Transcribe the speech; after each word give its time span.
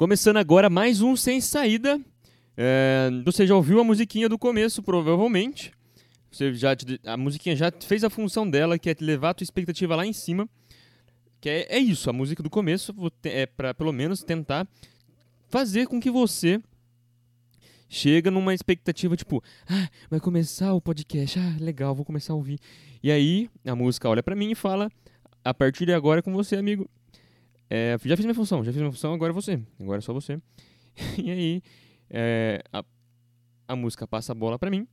Começando 0.00 0.38
agora 0.38 0.70
mais 0.70 1.02
um 1.02 1.14
Sem 1.14 1.42
Saída. 1.42 2.00
É, 2.56 3.10
você 3.22 3.46
já 3.46 3.54
ouviu 3.54 3.80
a 3.80 3.84
musiquinha 3.84 4.30
do 4.30 4.38
começo, 4.38 4.82
provavelmente. 4.82 5.72
Você 6.32 6.54
já 6.54 6.74
a 7.04 7.18
musiquinha 7.18 7.54
já 7.54 7.70
fez 7.70 8.02
a 8.02 8.08
função 8.08 8.48
dela, 8.48 8.78
que 8.78 8.88
é 8.88 8.96
levar 8.98 9.28
a 9.28 9.34
tua 9.34 9.44
expectativa 9.44 9.94
lá 9.94 10.06
em 10.06 10.14
cima. 10.14 10.48
Que 11.38 11.50
é, 11.50 11.76
é 11.76 11.78
isso, 11.78 12.08
a 12.08 12.14
música 12.14 12.42
do 12.42 12.48
começo 12.48 12.94
é 13.24 13.44
para 13.44 13.74
pelo 13.74 13.92
menos 13.92 14.22
tentar 14.22 14.66
fazer 15.50 15.86
com 15.86 16.00
que 16.00 16.10
você 16.10 16.58
chega 17.86 18.30
numa 18.30 18.54
expectativa 18.54 19.14
tipo, 19.14 19.44
ah, 19.68 19.86
vai 20.08 20.18
começar 20.18 20.72
o 20.72 20.80
podcast, 20.80 21.38
ah, 21.38 21.56
legal, 21.60 21.94
vou 21.94 22.06
começar 22.06 22.32
a 22.32 22.36
ouvir. 22.36 22.58
E 23.02 23.12
aí 23.12 23.50
a 23.66 23.74
música 23.74 24.08
olha 24.08 24.22
para 24.22 24.34
mim 24.34 24.52
e 24.52 24.54
fala, 24.54 24.90
a 25.44 25.52
partir 25.52 25.84
de 25.84 25.92
agora 25.92 26.20
é 26.20 26.22
com 26.22 26.32
você, 26.32 26.56
amigo. 26.56 26.88
É, 27.72 27.96
já 28.04 28.16
fiz 28.16 28.26
minha 28.26 28.34
função, 28.34 28.64
já 28.64 28.72
fiz 28.72 28.80
minha 28.80 28.90
função, 28.90 29.14
agora 29.14 29.32
é 29.32 29.34
você. 29.34 29.62
Agora 29.78 29.98
é 29.98 30.00
só 30.00 30.12
você. 30.12 30.40
e 31.16 31.30
aí 31.30 31.62
é, 32.10 32.60
a, 32.72 32.84
a 33.68 33.76
música 33.76 34.08
passa 34.08 34.32
a 34.32 34.34
bola 34.34 34.58
para 34.58 34.70
mim. 34.70 34.88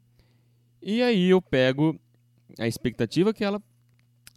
E 0.79 1.01
aí 1.01 1.27
eu 1.29 1.41
pego 1.41 1.99
a 2.59 2.67
expectativa 2.67 3.33
que 3.33 3.43
ela 3.43 3.61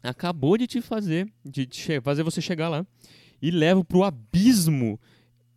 acabou 0.03 0.57
de 0.57 0.66
te 0.66 0.80
fazer, 0.80 1.30
de 1.45 1.66
te 1.66 2.01
fazer 2.01 2.23
você 2.23 2.41
chegar 2.41 2.71
lá, 2.71 2.87
e 3.43 3.51
levo 3.51 3.85
pro 3.85 4.03
abismo. 4.03 4.99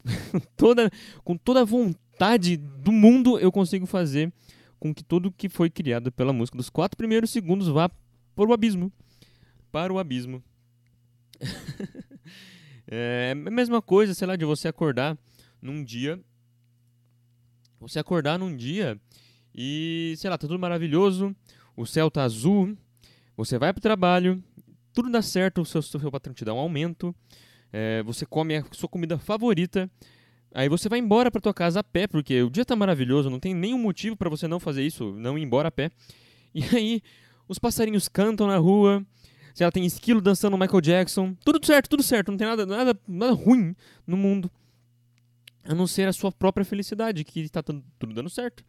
toda, 0.57 0.91
com 1.23 1.37
toda 1.37 1.61
a 1.61 1.65
vontade 1.65 2.57
do 2.57 2.91
mundo 2.91 3.39
eu 3.39 3.53
consigo 3.53 3.85
fazer 3.85 4.33
com 4.77 4.93
que 4.93 5.01
tudo 5.01 5.31
que 5.31 5.47
foi 5.47 5.69
criado 5.69 6.11
pela 6.11 6.33
música 6.33 6.57
dos 6.57 6.69
quatro 6.69 6.97
primeiros 6.97 7.29
segundos 7.29 7.69
vá 7.69 7.89
para 8.35 8.49
o 8.49 8.51
abismo. 8.51 8.91
Para 9.71 9.93
o 9.93 9.97
abismo. 9.97 10.43
É, 12.87 13.29
é 13.29 13.31
a 13.31 13.51
mesma 13.51 13.81
coisa, 13.81 14.13
sei 14.13 14.27
lá, 14.27 14.35
de 14.35 14.45
você 14.45 14.67
acordar 14.67 15.17
num 15.61 15.83
dia. 15.83 16.19
Você 17.79 17.99
acordar 17.99 18.39
num 18.39 18.55
dia 18.55 18.99
e, 19.53 20.15
sei 20.17 20.29
lá, 20.29 20.37
tá 20.37 20.47
tudo 20.47 20.59
maravilhoso, 20.59 21.35
o 21.75 21.85
céu 21.85 22.09
tá 22.09 22.23
azul, 22.23 22.75
você 23.37 23.57
vai 23.57 23.71
pro 23.71 23.81
trabalho, 23.81 24.43
tudo 24.93 25.11
dá 25.11 25.21
certo, 25.21 25.61
o 25.61 25.65
seu, 25.65 25.81
seu 25.81 26.11
patrão 26.11 26.33
te 26.33 26.43
dá 26.43 26.53
um 26.53 26.59
aumento, 26.59 27.13
é, 27.71 28.01
você 28.03 28.25
come 28.25 28.55
a 28.55 28.65
sua 28.71 28.89
comida 28.89 29.17
favorita, 29.19 29.89
aí 30.53 30.67
você 30.67 30.89
vai 30.89 30.99
embora 30.99 31.29
pra 31.29 31.41
tua 31.41 31.53
casa 31.53 31.81
a 31.81 31.83
pé, 31.83 32.07
porque 32.07 32.41
o 32.41 32.49
dia 32.49 32.65
tá 32.65 32.75
maravilhoso, 32.75 33.29
não 33.29 33.39
tem 33.39 33.53
nenhum 33.53 33.77
motivo 33.77 34.15
para 34.15 34.29
você 34.29 34.47
não 34.47 34.59
fazer 34.59 34.83
isso, 34.83 35.13
não 35.13 35.37
ir 35.37 35.43
embora 35.43 35.67
a 35.67 35.71
pé. 35.71 35.91
E 36.55 36.63
aí, 36.75 37.01
os 37.47 37.57
passarinhos 37.57 38.07
cantam 38.07 38.45
na 38.45 38.57
rua, 38.57 39.03
se 39.53 39.63
ela 39.63 39.71
tem 39.71 39.85
esquilo 39.85 40.19
dançando 40.19 40.57
Michael 40.57 40.81
Jackson. 40.81 41.35
Tudo 41.45 41.63
certo, 41.65 41.89
tudo 41.89 42.03
certo. 42.03 42.31
Não 42.31 42.37
tem 42.37 42.47
nada, 42.47 42.65
nada, 42.65 42.99
nada 43.07 43.33
ruim 43.33 43.75
no 44.05 44.17
mundo. 44.17 44.51
A 45.63 45.73
não 45.73 45.87
ser 45.87 46.07
a 46.07 46.13
sua 46.13 46.31
própria 46.31 46.65
felicidade, 46.65 47.23
que 47.23 47.39
está 47.41 47.61
tudo, 47.61 47.83
dando 48.13 48.29
certo. 48.29 48.63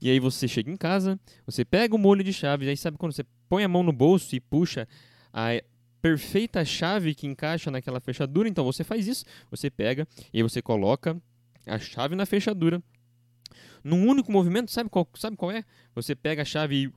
E 0.00 0.10
aí 0.10 0.18
você 0.18 0.48
chega 0.48 0.70
em 0.70 0.76
casa, 0.76 1.20
você 1.46 1.64
pega 1.64 1.94
o 1.94 1.98
molho 1.98 2.24
de 2.24 2.32
chaves, 2.32 2.66
aí 2.66 2.76
sabe 2.76 2.98
quando 2.98 3.12
você 3.12 3.24
põe 3.48 3.62
a 3.62 3.68
mão 3.68 3.84
no 3.84 3.92
bolso 3.92 4.34
e 4.34 4.40
puxa 4.40 4.88
a 5.32 5.62
perfeita 6.00 6.64
chave 6.64 7.14
que 7.14 7.28
encaixa 7.28 7.70
naquela 7.70 8.00
fechadura, 8.00 8.48
então 8.48 8.64
você 8.64 8.82
faz 8.82 9.06
isso, 9.06 9.24
você 9.48 9.70
pega 9.70 10.08
e 10.34 10.42
você 10.42 10.60
coloca 10.60 11.16
a 11.64 11.78
chave 11.78 12.16
na 12.16 12.26
fechadura. 12.26 12.82
Num 13.84 14.08
único 14.08 14.32
movimento, 14.32 14.72
sabe 14.72 14.90
qual, 14.90 15.08
sabe 15.14 15.36
qual 15.36 15.52
é? 15.52 15.64
Você 15.94 16.16
pega 16.16 16.42
a 16.42 16.44
chave 16.44 16.86
e 16.86 16.92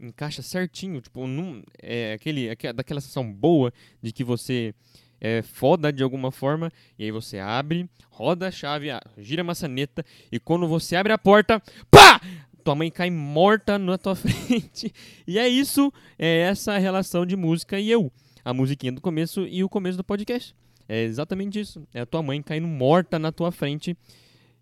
encaixa 0.00 0.42
certinho, 0.42 1.00
tipo, 1.00 1.26
num, 1.26 1.62
é, 1.82 2.14
aquele, 2.14 2.50
aquela, 2.50 2.74
daquela 2.74 3.00
sensação 3.00 3.32
boa 3.32 3.72
de 4.02 4.12
que 4.12 4.24
você 4.24 4.74
é 5.20 5.42
foda 5.42 5.92
de 5.92 6.02
alguma 6.02 6.30
forma, 6.30 6.70
e 6.98 7.04
aí 7.04 7.10
você 7.10 7.38
abre, 7.38 7.88
roda 8.10 8.48
a 8.48 8.50
chave, 8.50 8.88
gira 9.18 9.42
a 9.42 9.44
maçaneta, 9.44 10.04
e 10.30 10.38
quando 10.38 10.68
você 10.68 10.96
abre 10.96 11.12
a 11.12 11.18
porta, 11.18 11.62
pá! 11.90 12.20
Tua 12.62 12.74
mãe 12.74 12.90
cai 12.90 13.10
morta 13.10 13.78
na 13.78 13.96
tua 13.96 14.14
frente. 14.16 14.92
E 15.24 15.38
é 15.38 15.48
isso, 15.48 15.92
é 16.18 16.40
essa 16.40 16.76
relação 16.78 17.24
de 17.24 17.36
música 17.36 17.78
e 17.78 17.88
eu. 17.88 18.10
A 18.44 18.52
musiquinha 18.52 18.90
do 18.90 19.00
começo 19.00 19.46
e 19.46 19.62
o 19.62 19.68
começo 19.68 19.96
do 19.96 20.02
podcast. 20.02 20.52
É 20.88 21.02
exatamente 21.02 21.60
isso. 21.60 21.86
É 21.94 22.00
a 22.00 22.06
tua 22.06 22.24
mãe 22.24 22.42
caindo 22.42 22.66
morta 22.66 23.20
na 23.20 23.30
tua 23.30 23.52
frente. 23.52 23.96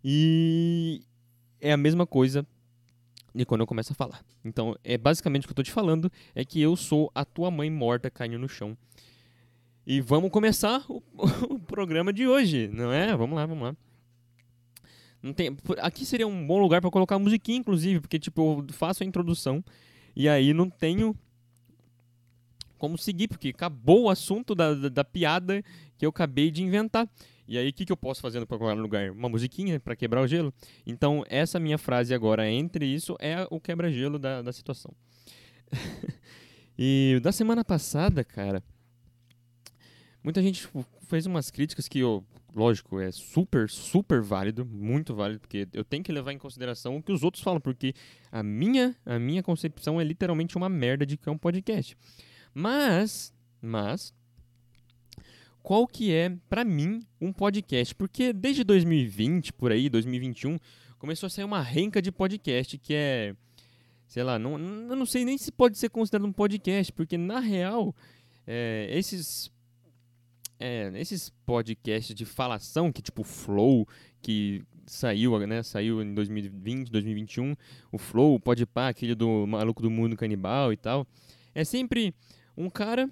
E 0.03 1.01
é 1.63 1.73
a 1.73 1.79
mesma 1.79 2.07
coisa 2.07 2.47
de 3.35 3.45
quando 3.45 3.63
eu 3.63 3.67
começo 3.67 3.93
a 3.93 3.97
falar. 3.97 4.25
Então, 4.45 4.77
é 4.85 4.97
basicamente 4.97 5.45
o 5.45 5.49
que 5.49 5.53
eu 5.53 5.57
tô 5.57 5.63
te 5.63 5.73
falando 5.73 6.11
é 6.35 6.45
que 6.45 6.61
eu 6.61 6.77
sou 6.77 7.11
a 7.15 7.25
tua 7.25 7.51
mãe 7.51 7.71
morta 7.71 8.11
caindo 8.11 8.39
no 8.39 8.49
chão. 8.49 8.77
E 9.87 10.01
vamos 10.01 10.31
começar 10.31 10.85
o, 10.89 11.03
o 11.51 11.59
programa 11.59 12.13
de 12.13 12.27
hoje, 12.27 12.69
não 12.73 12.93
é? 12.93 13.15
Vamos 13.17 13.37
lá, 13.37 13.45
vamos 13.45 13.65
lá. 13.65 13.77
Não 15.21 15.33
tem, 15.33 15.57
aqui 15.79 16.05
seria 16.05 16.27
um 16.27 16.47
bom 16.47 16.61
lugar 16.61 16.81
para 16.81 16.91
colocar 16.91 17.19
musiquinha, 17.19 17.59
inclusive, 17.59 18.01
porque 18.01 18.19
tipo, 18.19 18.63
eu 18.69 18.75
faço 18.75 19.03
a 19.03 19.07
introdução 19.07 19.65
e 20.15 20.29
aí 20.29 20.53
não 20.53 20.69
tenho 20.69 21.17
como 22.77 22.99
seguir, 22.99 23.29
porque 23.29 23.49
acabou 23.49 24.03
o 24.03 24.11
assunto 24.11 24.55
da, 24.55 24.75
da, 24.75 24.89
da 24.91 25.05
piada 25.05 25.63
que 25.97 26.05
eu 26.05 26.11
acabei 26.11 26.51
de 26.51 26.63
inventar. 26.63 27.09
E 27.47 27.59
aí, 27.59 27.69
o 27.69 27.73
que, 27.73 27.85
que 27.85 27.93
eu 27.93 27.97
posso 27.97 28.23
fazer 28.23 28.41
no 28.41 28.83
lugar? 28.83 29.11
Uma 29.11 29.29
musiquinha 29.29 29.79
para 29.79 29.95
quebrar 29.95 30.23
o 30.23 30.27
gelo? 30.27 30.53
Então, 30.87 31.25
essa 31.29 31.61
minha 31.61 31.77
frase 31.77 32.15
agora, 32.15 32.49
entre 32.49 32.87
isso, 32.87 33.17
é 33.21 33.47
o 33.51 33.61
quebra-gelo 33.61 34.19
da, 34.19 34.41
da 34.41 34.53
situação. 34.53 34.95
e 36.79 37.21
da 37.23 37.33
semana 37.33 37.65
passada, 37.65 38.25
cara, 38.25 38.63
muita 40.23 40.43
gente 40.43 40.67
fez 41.07 41.27
umas 41.27 41.51
críticas 41.51 41.87
que, 41.87 41.99
eu, 41.99 42.25
lógico, 42.55 42.99
é 42.99 43.13
super, 43.13 43.69
super 43.69 44.23
válido, 44.23 44.65
muito 44.65 45.15
válido, 45.15 45.41
porque 45.41 45.69
eu 45.75 45.85
tenho 45.85 46.03
que 46.03 46.13
levar 46.13 46.33
em 46.33 46.39
consideração 46.39 46.97
o 46.97 47.03
que 47.03 47.13
os 47.13 47.23
outros 47.23 47.43
falam, 47.43 47.61
porque 47.61 47.95
a 48.33 48.43
minha, 48.43 48.97
a 49.05 49.19
minha 49.19 49.43
concepção 49.43 50.01
é 50.01 50.05
literalmente 50.05 50.57
uma 50.57 50.71
merda 50.71 51.05
de 51.05 51.19
que 51.19 51.29
é 51.29 51.33
um 51.33 51.39
podcast. 51.39 51.95
Mas, 52.55 53.35
mas, 53.61 54.15
qual 55.65 55.89
que 55.89 56.13
é, 56.13 56.31
para 56.47 56.63
mim, 56.63 57.01
um 57.19 57.33
podcast. 57.33 57.95
Porque 57.95 58.35
desde 58.35 58.63
2020, 58.63 59.55
por 59.55 59.73
aí, 59.73 59.89
2021, 59.89 60.59
começou 60.99 61.27
a 61.27 61.31
sair 61.31 61.45
uma 61.45 61.63
renca 61.63 62.03
de 62.03 62.13
podcast 62.13 62.77
que 62.77 62.95
é. 62.95 63.35
Sei 64.07 64.23
lá, 64.23 64.39
não, 64.39 64.59
eu 64.59 64.95
não 64.95 65.07
sei 65.07 65.25
nem 65.25 65.39
se 65.39 65.51
pode 65.51 65.79
ser 65.79 65.89
considerado 65.89 66.29
um 66.29 66.33
podcast, 66.33 66.93
porque 66.93 67.17
na 67.17 67.41
real, 67.41 67.97
é, 68.47 68.89
esses. 68.91 69.51
É, 70.61 70.93
esses 70.97 71.31
podcasts 71.47 72.15
de 72.15 72.27
falação, 72.27 72.93
que 72.93 73.03
tipo 73.03 73.25
Flow, 73.25 73.89
que 74.21 74.63
saiu, 74.87 75.39
né? 75.47 75.63
Saiu 75.63 76.03
em 76.03 76.15
2020, 76.15 76.91
2021, 76.91 77.57
o 77.91 77.97
Flow, 77.97 78.35
o 78.35 78.41
Podpah, 78.41 78.89
aquele 78.89 79.15
do 79.15 79.47
maluco 79.47 79.83
do 79.83 79.91
mundo 79.91 80.15
canibal 80.15 80.75
e 80.75 80.77
tal. 80.77 81.07
É 81.55 81.65
sempre 81.65 82.15
um 82.55 82.69
cara 82.69 83.11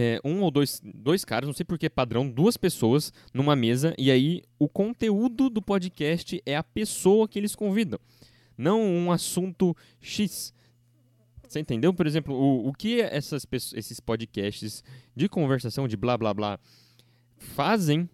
é, 0.00 0.20
um 0.24 0.42
ou 0.42 0.50
dois, 0.52 0.80
dois 0.84 1.24
caras, 1.24 1.48
não 1.48 1.52
sei 1.52 1.64
por 1.64 1.76
que 1.76 1.90
padrão, 1.90 2.30
duas 2.30 2.56
pessoas 2.56 3.12
numa 3.34 3.56
mesa, 3.56 3.96
e 3.98 4.12
aí 4.12 4.44
o 4.56 4.68
conteúdo 4.68 5.50
do 5.50 5.60
podcast 5.60 6.40
é 6.46 6.56
a 6.56 6.62
pessoa 6.62 7.26
que 7.26 7.36
eles 7.36 7.56
convidam, 7.56 7.98
não 8.56 8.80
um 8.80 9.10
assunto 9.10 9.76
X. 10.00 10.54
Você 11.48 11.58
entendeu? 11.58 11.92
Por 11.92 12.06
exemplo, 12.06 12.32
o, 12.32 12.68
o 12.68 12.72
que 12.72 13.00
essas, 13.00 13.44
esses 13.74 13.98
podcasts 13.98 14.84
de 15.16 15.28
conversação, 15.28 15.88
de 15.88 15.96
blá 15.96 16.16
blá 16.16 16.32
blá, 16.32 16.60
fazem, 17.36 18.08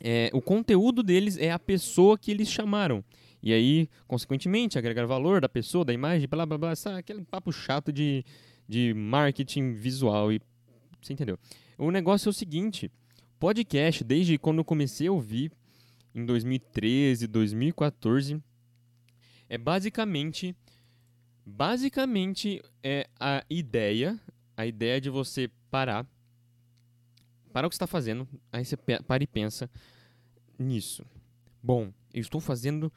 é, 0.00 0.30
o 0.32 0.40
conteúdo 0.40 1.02
deles 1.02 1.36
é 1.36 1.50
a 1.50 1.58
pessoa 1.58 2.16
que 2.16 2.30
eles 2.30 2.48
chamaram. 2.48 3.04
E 3.42 3.52
aí, 3.52 3.90
consequentemente, 4.06 4.78
agregar 4.78 5.04
valor 5.04 5.42
da 5.42 5.50
pessoa, 5.50 5.84
da 5.84 5.92
imagem, 5.92 6.26
blá 6.26 6.46
blá 6.46 6.56
blá, 6.56 6.74
sabe? 6.74 6.98
aquele 6.98 7.22
papo 7.24 7.52
chato 7.52 7.92
de, 7.92 8.24
de 8.66 8.94
marketing 8.94 9.74
visual 9.74 10.32
e 10.32 10.40
você 11.02 11.12
entendeu? 11.12 11.38
O 11.76 11.90
negócio 11.90 12.28
é 12.28 12.30
o 12.30 12.34
seguinte: 12.34 12.90
podcast, 13.38 14.04
desde 14.04 14.38
quando 14.38 14.58
eu 14.58 14.64
comecei 14.64 15.08
a 15.08 15.12
ouvir, 15.12 15.52
em 16.14 16.24
2013, 16.24 17.26
2014, 17.26 18.42
é 19.48 19.58
basicamente. 19.58 20.54
Basicamente 21.44 22.62
é 22.84 23.08
a 23.18 23.44
ideia, 23.50 24.16
a 24.56 24.64
ideia 24.64 25.00
de 25.00 25.10
você 25.10 25.50
parar, 25.72 26.06
parar 27.52 27.66
o 27.66 27.70
que 27.70 27.74
está 27.74 27.86
fazendo, 27.86 28.28
aí 28.52 28.64
você 28.64 28.76
para 28.76 29.24
e 29.24 29.26
pensa 29.26 29.68
nisso. 30.56 31.04
Bom, 31.60 31.92
eu 32.14 32.20
estou 32.20 32.40
fazendo, 32.40 32.92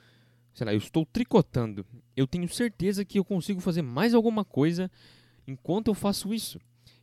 sei 0.53 0.65
lá, 0.65 0.73
eu 0.73 0.77
estou 0.77 1.07
tricotando. 1.07 1.83
Eu 2.15 2.27
tenho 2.27 2.47
certeza 2.47 3.03
que 3.03 3.17
eu 3.17 3.25
consigo 3.25 3.59
fazer 3.59 3.81
mais 3.81 4.13
alguma 4.13 4.45
coisa 4.45 4.91
enquanto 5.47 5.87
eu 5.87 5.95
faço 5.95 6.31
isso. 6.33 6.59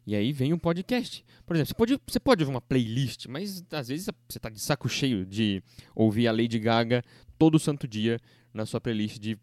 E 0.07 0.17
aí 0.17 0.33
vem 0.33 0.53
um 0.53 0.59
podcast. 0.59 1.25
Por 1.47 1.55
exemplo, 1.55 1.69
você 1.69 1.75
pode, 1.75 2.01
você 2.07 2.21
pode 2.21 2.43
ouvir 2.43 2.51
uma 2.53 2.61
playlist, 2.61 3.27
mas 3.27 3.65
às 3.71 3.89
vezes 3.89 4.07
você 4.29 4.39
está 4.39 4.49
de 4.49 4.61
saco 4.61 4.89
cheio 4.89 5.25
de 5.25 5.63
ouvir 5.95 6.27
a 6.27 6.33
Lady 6.33 6.59
Gaga 6.59 7.05
todo 7.39 7.59
santo 7.59 7.87
dia 7.87 8.19
na 8.53 8.67
sua 8.67 8.81
playlist 8.81 9.19
de, 9.19 9.39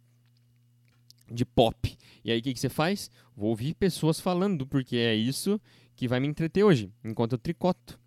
de 1.32 1.46
pop. 1.46 1.98
E 2.24 2.32
aí 2.32 2.40
o 2.40 2.42
que, 2.42 2.54
que 2.54 2.60
você 2.60 2.70
faz? 2.70 3.10
Vou 3.36 3.50
ouvir 3.50 3.74
pessoas 3.74 4.20
falando, 4.20 4.68
porque 4.68 4.98
é 4.98 5.16
isso 5.16 5.60
que 5.96 6.08
vai 6.08 6.20
me 6.20 6.28
entreter 6.28 6.64
hoje, 6.64 6.92
enquanto 7.04 7.34
eu 7.34 7.38
tricoto. 7.38 8.00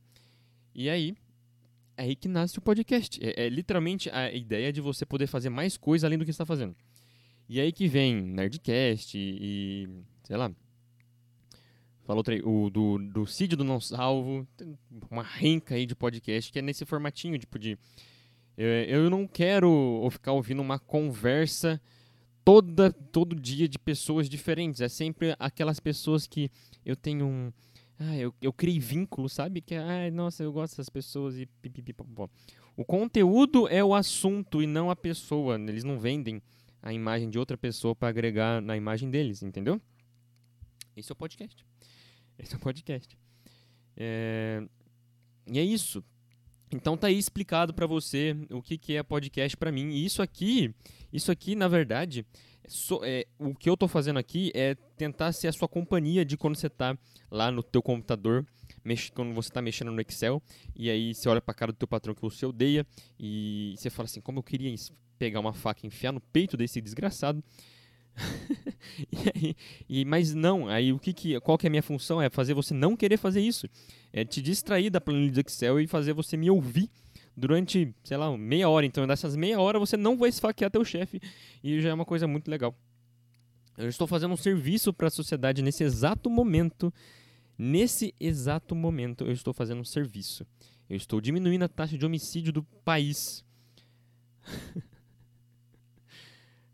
E 0.75 0.89
aí, 0.89 1.15
é 1.97 2.05
aí 2.05 2.17
que 2.17 2.29
nasce 2.29 2.59
o 2.59 2.63
podcast. 2.63 3.19
É, 3.23 3.47
é, 3.47 3.49
literalmente 3.49 4.11
a 4.11 4.31
ideia 4.33 4.73
de 4.73 4.81
você 4.81 5.07
poder 5.07 5.27
fazer 5.27 5.51
mais 5.51 5.77
coisa 5.77 6.07
além 6.07 6.19
do 6.19 6.25
que 6.25 6.31
está 6.31 6.45
fazendo. 6.45 6.77
E 7.49 7.61
aí 7.61 7.73
que 7.73 7.89
vem 7.89 8.15
Nerdcast 8.23 9.17
e, 9.17 9.39
e 9.41 9.89
sei 10.25 10.37
lá. 10.37 10.51
Falou 12.13 12.23
o 12.45 12.69
do, 12.69 12.99
do 12.99 13.27
Cid 13.27 13.57
do 13.57 13.65
Não 13.65 13.81
Salvo. 13.81 14.47
uma 15.11 15.23
renca 15.23 15.77
aí 15.77 15.87
de 15.87 15.97
podcast 15.97 16.53
que 16.53 16.59
é 16.59 16.63
nesse 16.63 16.85
formatinho, 16.85 17.39
tipo 17.39 17.59
de. 17.59 17.79
Eu, 18.55 19.09
não 19.09 19.27
quero 19.27 20.07
ficar 20.11 20.33
ouvindo 20.33 20.61
uma 20.61 20.79
conversa 20.79 21.81
toda 22.45 22.93
todo 22.93 23.35
dia 23.35 23.67
de 23.67 23.79
pessoas 23.79 24.29
diferentes. 24.29 24.83
É 24.83 24.91
sempre 24.91 25.35
aquelas 25.39 25.81
pessoas 25.81 26.27
que 26.27 26.51
eu 26.85 26.95
tenho 26.95 27.25
um 27.25 27.51
ah, 27.99 28.15
eu, 28.15 28.35
eu 28.43 28.53
criei 28.53 28.79
vínculo, 28.79 29.27
sabe? 29.27 29.63
Que 29.63 29.75
ah, 29.75 30.11
nossa, 30.13 30.43
eu 30.43 30.53
gosto 30.53 30.73
dessas 30.73 30.91
pessoas 30.91 31.39
e 31.39 31.47
pipipipopó. 31.47 32.29
O 32.77 32.85
conteúdo 32.85 33.67
é 33.69 33.83
o 33.83 33.95
assunto 33.95 34.61
e 34.61 34.67
não 34.67 34.91
a 34.91 34.97
pessoa. 34.97 35.59
Eles 35.59 35.83
não 35.83 35.99
vendem 35.99 36.43
a 36.83 36.93
imagem 36.93 37.31
de 37.31 37.39
outra 37.39 37.57
pessoa 37.57 37.97
para 37.97 38.11
agregar 38.11 38.61
na 38.61 38.77
imagem 38.77 39.11
deles, 39.11 39.43
entendeu? 39.43 39.81
Esse 40.95 41.11
é 41.11 41.15
o 41.15 41.17
podcast. 41.17 41.72
Esse 42.43 42.55
é 42.55 42.57
o 42.57 42.61
podcast. 42.61 43.17
É... 43.97 44.63
E 45.47 45.59
é 45.59 45.63
isso. 45.63 46.05
Então 46.73 46.97
tá 46.97 47.07
aí 47.07 47.19
explicado 47.19 47.73
para 47.75 47.87
você 47.87 48.37
o 48.51 48.63
que, 48.63 48.77
que 48.79 48.97
é 48.97 49.03
podcast 49.03 49.57
para 49.57 49.71
mim. 49.71 49.91
E 49.91 50.05
isso 50.05 50.23
aqui, 50.23 50.75
isso 51.13 51.31
aqui 51.31 51.55
na 51.55 51.69
verdade, 51.69 52.27
so, 52.67 53.01
é, 53.05 53.27
o 53.39 53.55
que 53.55 53.69
eu 53.69 53.77
tô 53.77 53.87
fazendo 53.87 54.19
aqui 54.19 54.51
é 54.55 54.75
tentar 54.97 55.33
ser 55.33 55.49
a 55.49 55.53
sua 55.53 55.69
companhia 55.69 56.25
de 56.25 56.37
quando 56.37 56.57
você 56.57 56.71
tá 56.71 56.97
lá 57.31 57.51
no 57.51 57.63
teu 57.63 57.83
computador, 57.83 58.47
mexe, 58.83 59.13
quando 59.13 59.35
você 59.35 59.51
tá 59.51 59.61
mexendo 59.61 59.93
no 59.93 60.01
Excel, 60.01 60.43
e 60.75 60.89
aí 60.89 61.15
você 61.15 61.29
olha 61.29 61.43
pra 61.43 61.53
cara 61.53 61.73
do 61.73 61.77
teu 61.77 61.89
patrão 61.89 62.15
que 62.15 62.23
você 62.23 62.47
odeia, 62.47 62.87
e 63.19 63.75
você 63.77 63.91
fala 63.91 64.07
assim, 64.07 64.21
como 64.21 64.39
eu 64.39 64.43
queria 64.43 64.75
pegar 65.19 65.41
uma 65.41 65.53
faca 65.53 65.81
e 65.85 65.89
enfiar 65.89 66.13
no 66.13 66.21
peito 66.21 66.57
desse 66.57 66.81
desgraçado. 66.81 67.45
e 69.11 69.17
aí, 69.35 69.57
e, 69.89 70.05
mas 70.05 70.35
não, 70.35 70.69
aí 70.69 70.93
o 70.93 70.99
que, 70.99 71.13
que 71.13 71.41
qual 71.41 71.57
que 71.57 71.67
é 71.67 71.69
a 71.69 71.71
minha 71.71 71.83
função? 71.83 72.21
É 72.21 72.29
fazer 72.29 72.55
você 72.55 72.75
não 72.75 72.97
querer 72.97 73.17
fazer 73.17 73.41
isso. 73.41 73.69
É 74.13 74.25
te 74.25 74.43
distrair 74.43 74.91
da 74.91 75.01
planilha 75.01 75.33
do 75.33 75.41
Excel 75.41 75.81
e 75.81 75.87
fazer 75.87 76.13
você 76.13 76.37
me 76.37 76.51
ouvir 76.51 76.91
durante, 77.37 77.95
sei 78.05 78.17
lá, 78.17 78.37
meia 78.37 78.69
hora. 78.69 78.85
Então, 78.85 79.07
nessas 79.07 79.35
meia 79.37 79.59
hora 79.61 79.79
você 79.79 79.97
não 79.97 80.17
vai 80.17 80.29
esfaquear 80.29 80.71
teu 80.71 80.85
chefe. 80.85 81.21
E 81.63 81.81
já 81.81 81.91
é 81.91 81.95
uma 81.95 82.05
coisa 82.05 82.27
muito 82.27 82.51
legal. 82.51 82.77
Eu 83.77 83.89
estou 83.89 84.07
fazendo 84.07 84.33
um 84.33 84.37
serviço 84.37 84.93
para 84.93 85.09
a 85.09 85.11
sociedade 85.11 85.63
nesse 85.63 85.83
exato 85.83 86.29
momento. 86.29 86.93
Nesse 87.57 88.15
exato 88.21 88.75
momento, 88.75 89.25
eu 89.25 89.33
estou 89.33 89.55
fazendo 89.55 89.81
um 89.81 89.85
serviço. 89.85 90.47
Eu 90.89 90.97
estou 90.97 91.21
diminuindo 91.21 91.65
a 91.65 91.69
taxa 91.69 91.97
de 91.97 92.05
homicídio 92.05 92.53
do 92.53 92.63
país. 92.85 93.45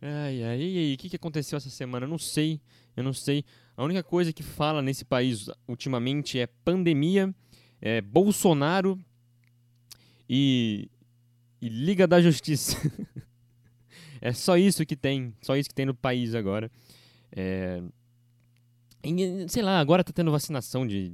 ai, 0.00 0.42
ai, 0.42 0.60
e 0.60 0.78
aí, 0.78 0.94
o 0.94 0.98
que, 0.98 1.08
que 1.08 1.16
aconteceu 1.16 1.56
essa 1.56 1.70
semana? 1.70 2.06
Eu 2.06 2.10
não 2.10 2.18
sei, 2.18 2.60
eu 2.96 3.02
não 3.02 3.12
sei. 3.12 3.44
A 3.76 3.84
única 3.84 4.02
coisa 4.02 4.32
que 4.32 4.42
fala 4.42 4.82
nesse 4.82 5.04
país 5.04 5.48
ultimamente 5.66 6.38
é 6.38 6.46
pandemia, 6.46 7.34
é 7.80 8.00
Bolsonaro 8.00 8.98
e, 10.28 10.90
e 11.60 11.68
Liga 11.68 12.06
da 12.06 12.20
Justiça. 12.20 12.76
é 14.20 14.32
só 14.32 14.56
isso 14.56 14.84
que 14.84 14.96
tem, 14.96 15.34
só 15.42 15.56
isso 15.56 15.68
que 15.68 15.74
tem 15.74 15.86
no 15.86 15.94
país 15.94 16.34
agora. 16.34 16.70
É, 17.30 17.82
sei 19.48 19.62
lá, 19.62 19.78
agora 19.78 20.02
tá 20.04 20.12
tendo 20.12 20.30
vacinação 20.30 20.86
de, 20.86 21.12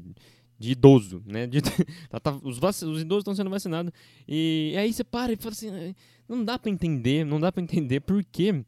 de 0.58 0.72
idoso, 0.72 1.22
né? 1.26 1.46
De, 1.46 1.60
tá, 2.08 2.20
tá, 2.20 2.38
os, 2.42 2.58
os, 2.58 3.00
idosos 3.00 3.22
estão 3.22 3.34
sendo 3.34 3.50
vacinados. 3.50 3.92
E, 4.26 4.74
aí 4.78 4.92
você 4.92 5.04
para 5.04 5.32
e 5.32 5.36
fala 5.36 5.52
assim, 5.52 5.94
não 6.28 6.44
dá 6.44 6.58
para 6.58 6.70
entender, 6.70 7.24
não 7.24 7.40
dá 7.40 7.50
para 7.50 7.62
entender 7.62 8.00
por 8.00 8.22
que 8.24 8.64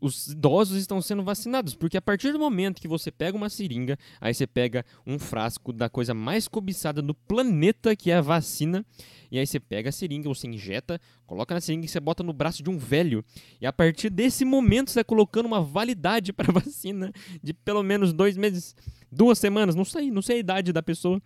os 0.00 0.28
idosos 0.28 0.78
estão 0.78 1.00
sendo 1.00 1.22
vacinados, 1.22 1.74
porque 1.74 1.96
a 1.96 2.02
partir 2.02 2.32
do 2.32 2.38
momento 2.38 2.80
que 2.80 2.88
você 2.88 3.10
pega 3.10 3.36
uma 3.36 3.48
seringa, 3.48 3.98
aí 4.20 4.34
você 4.34 4.46
pega 4.46 4.84
um 5.06 5.18
frasco 5.18 5.72
da 5.72 5.88
coisa 5.88 6.12
mais 6.12 6.46
cobiçada 6.46 7.00
do 7.00 7.14
planeta, 7.14 7.96
que 7.96 8.10
é 8.10 8.16
a 8.16 8.20
vacina, 8.20 8.84
e 9.30 9.38
aí 9.38 9.46
você 9.46 9.58
pega 9.58 9.88
a 9.88 9.92
seringa, 9.92 10.28
você 10.28 10.46
injeta, 10.46 11.00
coloca 11.26 11.54
na 11.54 11.60
seringa 11.60 11.86
e 11.86 11.88
você 11.88 12.00
bota 12.00 12.22
no 12.22 12.32
braço 12.32 12.62
de 12.62 12.70
um 12.70 12.78
velho. 12.78 13.24
E 13.60 13.66
a 13.66 13.72
partir 13.72 14.10
desse 14.10 14.44
momento 14.44 14.90
você 14.90 15.00
está 15.00 15.04
colocando 15.04 15.46
uma 15.46 15.60
validade 15.60 16.32
para 16.32 16.50
a 16.50 16.52
vacina 16.60 17.12
de 17.42 17.52
pelo 17.52 17.82
menos 17.82 18.12
dois 18.12 18.36
meses, 18.36 18.76
duas 19.10 19.38
semanas, 19.38 19.74
não 19.74 19.84
sei, 19.84 20.10
não 20.10 20.22
sei 20.22 20.36
a 20.36 20.40
idade 20.40 20.72
da 20.72 20.82
pessoa. 20.82 21.20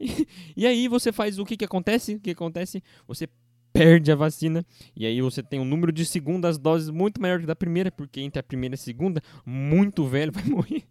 E, 0.00 0.26
e 0.56 0.66
aí 0.66 0.88
você 0.88 1.12
faz 1.12 1.38
o 1.38 1.44
que, 1.44 1.56
que 1.56 1.64
acontece? 1.64 2.14
O 2.14 2.20
que 2.20 2.30
acontece? 2.30 2.82
Você 3.06 3.28
perde 3.74 4.12
a 4.12 4.14
vacina 4.14 4.64
e 4.94 5.04
aí 5.04 5.20
você 5.20 5.42
tem 5.42 5.58
um 5.58 5.64
número 5.64 5.90
de 5.90 6.06
segundas 6.06 6.56
doses 6.56 6.90
muito 6.90 7.20
maior 7.20 7.40
que 7.40 7.46
da 7.46 7.56
primeira, 7.56 7.90
porque 7.90 8.20
entre 8.20 8.38
a 8.38 8.42
primeira 8.42 8.74
e 8.74 8.76
a 8.76 8.78
segunda, 8.78 9.20
muito 9.44 10.06
velho 10.06 10.30
vai 10.30 10.44
morrer. 10.48 10.84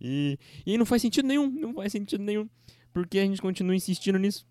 E, 0.00 0.38
e 0.64 0.78
não 0.78 0.86
faz 0.86 1.02
sentido 1.02 1.28
nenhum, 1.28 1.50
não 1.50 1.74
faz 1.74 1.92
sentido 1.92 2.24
nenhum, 2.24 2.48
porque 2.92 3.18
a 3.18 3.24
gente 3.24 3.42
continua 3.42 3.76
insistindo 3.76 4.18
nisso. 4.18 4.46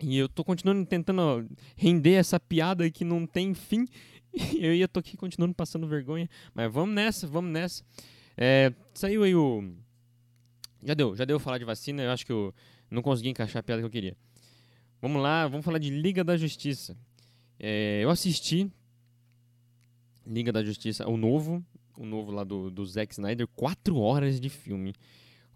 E 0.00 0.16
eu 0.16 0.28
tô 0.28 0.42
continuando 0.42 0.86
tentando 0.86 1.46
render 1.76 2.14
essa 2.14 2.40
piada 2.40 2.90
que 2.90 3.04
não 3.04 3.26
tem 3.26 3.54
fim. 3.54 3.86
E 4.30 4.64
eu 4.64 4.74
ia 4.74 4.86
tô 4.86 5.00
aqui 5.00 5.16
continuando 5.16 5.54
passando 5.54 5.88
vergonha, 5.88 6.28
mas 6.54 6.70
vamos 6.70 6.94
nessa, 6.94 7.26
vamos 7.26 7.50
nessa. 7.50 7.82
É, 8.36 8.72
saiu 8.92 9.24
aí 9.24 9.34
o 9.34 9.74
já 10.84 10.94
deu, 10.94 11.16
já 11.16 11.24
deu 11.24 11.40
falar 11.40 11.58
de 11.58 11.64
vacina, 11.64 12.02
eu 12.02 12.10
acho 12.10 12.24
que 12.24 12.30
eu 12.30 12.54
não 12.90 13.02
consegui 13.02 13.30
encaixar 13.30 13.60
a 13.60 13.62
piada 13.62 13.80
que 13.82 13.86
eu 13.86 13.90
queria. 13.90 14.16
Vamos 15.00 15.22
lá, 15.22 15.46
vamos 15.46 15.64
falar 15.64 15.78
de 15.78 15.90
Liga 15.90 16.24
da 16.24 16.36
Justiça. 16.36 16.96
É, 17.58 18.00
eu 18.02 18.10
assisti 18.10 18.68
Liga 20.26 20.52
da 20.52 20.64
Justiça, 20.64 21.06
o 21.08 21.16
novo, 21.16 21.64
o 21.96 22.04
novo 22.04 22.32
lá 22.32 22.42
do, 22.42 22.68
do 22.68 22.84
Zack 22.84 23.12
Snyder, 23.12 23.46
quatro 23.46 23.96
horas 23.96 24.40
de 24.40 24.48
filme. 24.48 24.92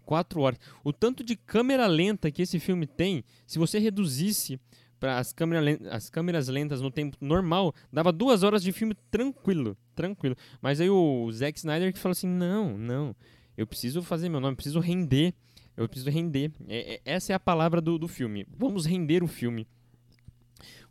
Quatro 0.05 0.39
horas. 0.41 0.59
O 0.81 0.93
tanto 0.93 1.25
de 1.25 1.35
câmera 1.35 1.87
lenta 1.87 2.31
que 2.31 2.41
esse 2.41 2.57
filme 2.57 2.87
tem, 2.87 3.23
se 3.45 3.59
você 3.59 3.79
reduzisse 3.79 4.59
para 4.97 5.19
as, 5.19 5.33
câmera, 5.33 5.77
as 5.91 6.09
câmeras 6.09 6.47
lentas 6.47 6.79
no 6.79 6.89
tempo 6.89 7.17
normal, 7.19 7.75
dava 7.91 8.13
duas 8.13 8.43
horas 8.43 8.63
de 8.63 8.71
filme 8.71 8.95
tranquilo, 9.11 9.77
tranquilo. 9.93 10.37
Mas 10.61 10.79
aí 10.79 10.89
o 10.89 11.29
Zack 11.33 11.59
Snyder 11.59 11.91
que 11.91 11.99
falou 11.99 12.13
assim, 12.13 12.27
não, 12.27 12.77
não, 12.77 13.13
eu 13.57 13.67
preciso 13.67 14.01
fazer 14.01 14.29
meu 14.29 14.39
nome, 14.39 14.55
preciso 14.55 14.79
render 14.79 15.33
eu 15.75 15.87
preciso 15.87 16.09
render. 16.09 16.51
É, 16.67 16.95
é, 16.95 17.01
essa 17.05 17.33
é 17.33 17.35
a 17.35 17.39
palavra 17.39 17.81
do, 17.81 17.97
do 17.97 18.07
filme. 18.07 18.45
Vamos 18.57 18.85
render 18.85 19.23
o 19.23 19.27
filme. 19.27 19.67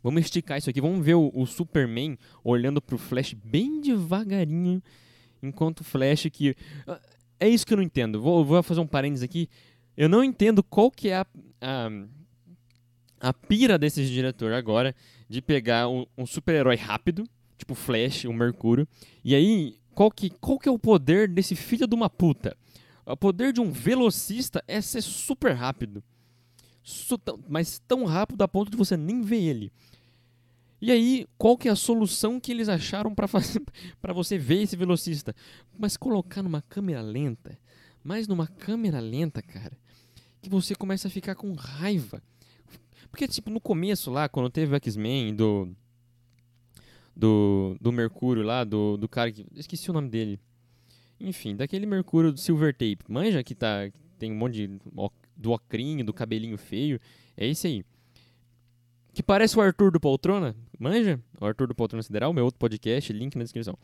Vamos 0.01 0.23
esticar 0.23 0.57
isso 0.57 0.69
aqui. 0.69 0.81
Vamos 0.81 1.05
ver 1.05 1.15
o, 1.15 1.31
o 1.33 1.45
Superman 1.45 2.17
olhando 2.43 2.81
pro 2.81 2.97
Flash 2.97 3.33
bem 3.33 3.79
devagarinho. 3.79 4.83
Enquanto 5.41 5.81
o 5.81 5.83
Flash 5.83 6.27
que. 6.31 6.55
Ah, 6.85 6.99
é 7.39 7.47
isso 7.47 7.65
que 7.65 7.73
eu 7.73 7.77
não 7.77 7.83
entendo. 7.83 8.21
Vou, 8.21 8.43
vou 8.43 8.61
fazer 8.61 8.81
um 8.81 8.87
parênteses 8.87 9.23
aqui. 9.23 9.49
Eu 9.95 10.09
não 10.09 10.23
entendo 10.23 10.63
qual 10.63 10.89
que 10.89 11.09
é 11.09 11.17
a, 11.17 11.27
a, 11.61 11.89
a 13.19 13.33
pira 13.33 13.77
desse 13.77 14.05
diretor 14.05 14.51
agora 14.53 14.95
de 15.29 15.41
pegar 15.41 15.87
um, 15.87 16.05
um 16.17 16.25
super-herói 16.25 16.75
rápido, 16.75 17.23
tipo 17.57 17.75
Flash, 17.75 18.25
o 18.25 18.33
Mercúrio, 18.33 18.87
e 19.23 19.35
aí 19.35 19.77
qual 19.93 20.09
que, 20.09 20.29
qual 20.29 20.57
que 20.57 20.67
é 20.67 20.71
o 20.71 20.79
poder 20.79 21.27
desse 21.27 21.55
filho 21.55 21.87
de 21.87 21.95
uma 21.95 22.09
puta? 22.09 22.57
O 23.05 23.17
poder 23.17 23.51
de 23.51 23.59
um 23.59 23.71
velocista 23.71 24.63
é 24.67 24.79
ser 24.81 25.01
super 25.01 25.53
rápido. 25.53 26.03
Mas 27.47 27.79
tão 27.87 28.05
rápido 28.05 28.41
a 28.41 28.47
ponto 28.47 28.71
de 28.71 28.77
você 28.77 28.95
nem 28.97 29.21
ver 29.21 29.41
ele. 29.41 29.71
E 30.81 30.91
aí, 30.91 31.25
qual 31.37 31.57
que 31.57 31.69
é 31.69 31.71
a 31.71 31.77
solução 31.77 32.41
que 32.41 32.51
eles 32.51 32.67
acharam 32.67 33.15
para 33.15 33.25
para 34.01 34.13
você 34.13 34.37
ver 34.37 34.63
esse 34.63 34.75
velocista? 34.75 35.33
Mas 35.79 35.95
colocar 35.95 36.43
numa 36.43 36.61
câmera 36.61 37.01
lenta, 37.01 37.57
mais 38.03 38.27
numa 38.27 38.47
câmera 38.47 38.99
lenta, 38.99 39.41
cara, 39.41 39.77
que 40.41 40.49
você 40.49 40.75
começa 40.75 41.07
a 41.07 41.11
ficar 41.11 41.35
com 41.35 41.53
raiva. 41.53 42.21
Porque 43.09 43.29
tipo 43.29 43.49
no 43.49 43.61
começo 43.61 44.11
lá, 44.11 44.27
quando 44.27 44.49
teve 44.49 44.73
o 44.73 44.75
X-Men 44.75 45.33
do 45.33 45.73
do 47.15 47.77
do 47.79 47.91
Mercúrio 47.91 48.43
lá, 48.43 48.65
do 48.65 48.97
do 48.97 49.07
cara 49.07 49.31
que 49.31 49.45
esqueci 49.55 49.89
o 49.89 49.93
nome 49.93 50.09
dele. 50.09 50.37
Enfim, 51.19 51.55
daquele 51.55 51.85
Mercúrio 51.85 52.31
do 52.31 52.39
Silver 52.39 52.73
Tape. 52.73 52.99
Manja 53.07 53.43
que 53.43 53.55
tá. 53.55 53.89
Tem 54.17 54.31
um 54.31 54.35
monte 54.35 54.67
de. 54.67 54.79
Do 55.35 55.51
ocrinho, 55.51 56.05
do 56.05 56.13
cabelinho 56.13 56.57
feio. 56.57 56.99
É 57.35 57.47
esse 57.47 57.67
aí. 57.67 57.85
Que 59.13 59.21
parece 59.21 59.57
o 59.57 59.61
Arthur 59.61 59.91
do 59.91 59.99
Poltrona. 59.99 60.55
Manja? 60.79 61.19
O 61.39 61.45
Arthur 61.45 61.67
do 61.67 61.75
Poltrona 61.75 62.03
Sideral, 62.03 62.33
meu 62.33 62.45
outro 62.45 62.59
podcast, 62.59 63.11
link 63.13 63.35
na 63.35 63.43
descrição. 63.43 63.77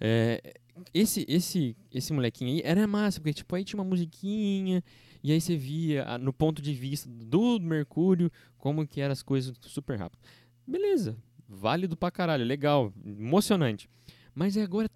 É, 0.00 0.54
esse, 0.92 1.24
esse, 1.28 1.76
esse 1.90 2.12
molequinho 2.12 2.54
aí 2.54 2.62
era 2.64 2.86
massa, 2.86 3.20
porque 3.20 3.34
tipo, 3.34 3.54
aí 3.54 3.64
tinha 3.64 3.80
uma 3.80 3.88
musiquinha, 3.88 4.82
e 5.22 5.32
aí 5.32 5.40
você 5.40 5.56
via 5.56 6.18
no 6.18 6.32
ponto 6.32 6.60
de 6.60 6.72
vista 6.74 7.08
do 7.08 7.58
Mercúrio 7.60 8.30
como 8.58 8.86
que 8.86 9.00
eram 9.00 9.12
as 9.12 9.22
coisas 9.22 9.56
super 9.62 9.98
rápido. 9.98 10.20
Beleza, 10.66 11.16
válido 11.48 11.96
pra 11.96 12.10
caralho, 12.10 12.44
legal, 12.44 12.92
emocionante. 13.04 13.88
Mas 14.34 14.56
é 14.56 14.62
agora 14.62 14.90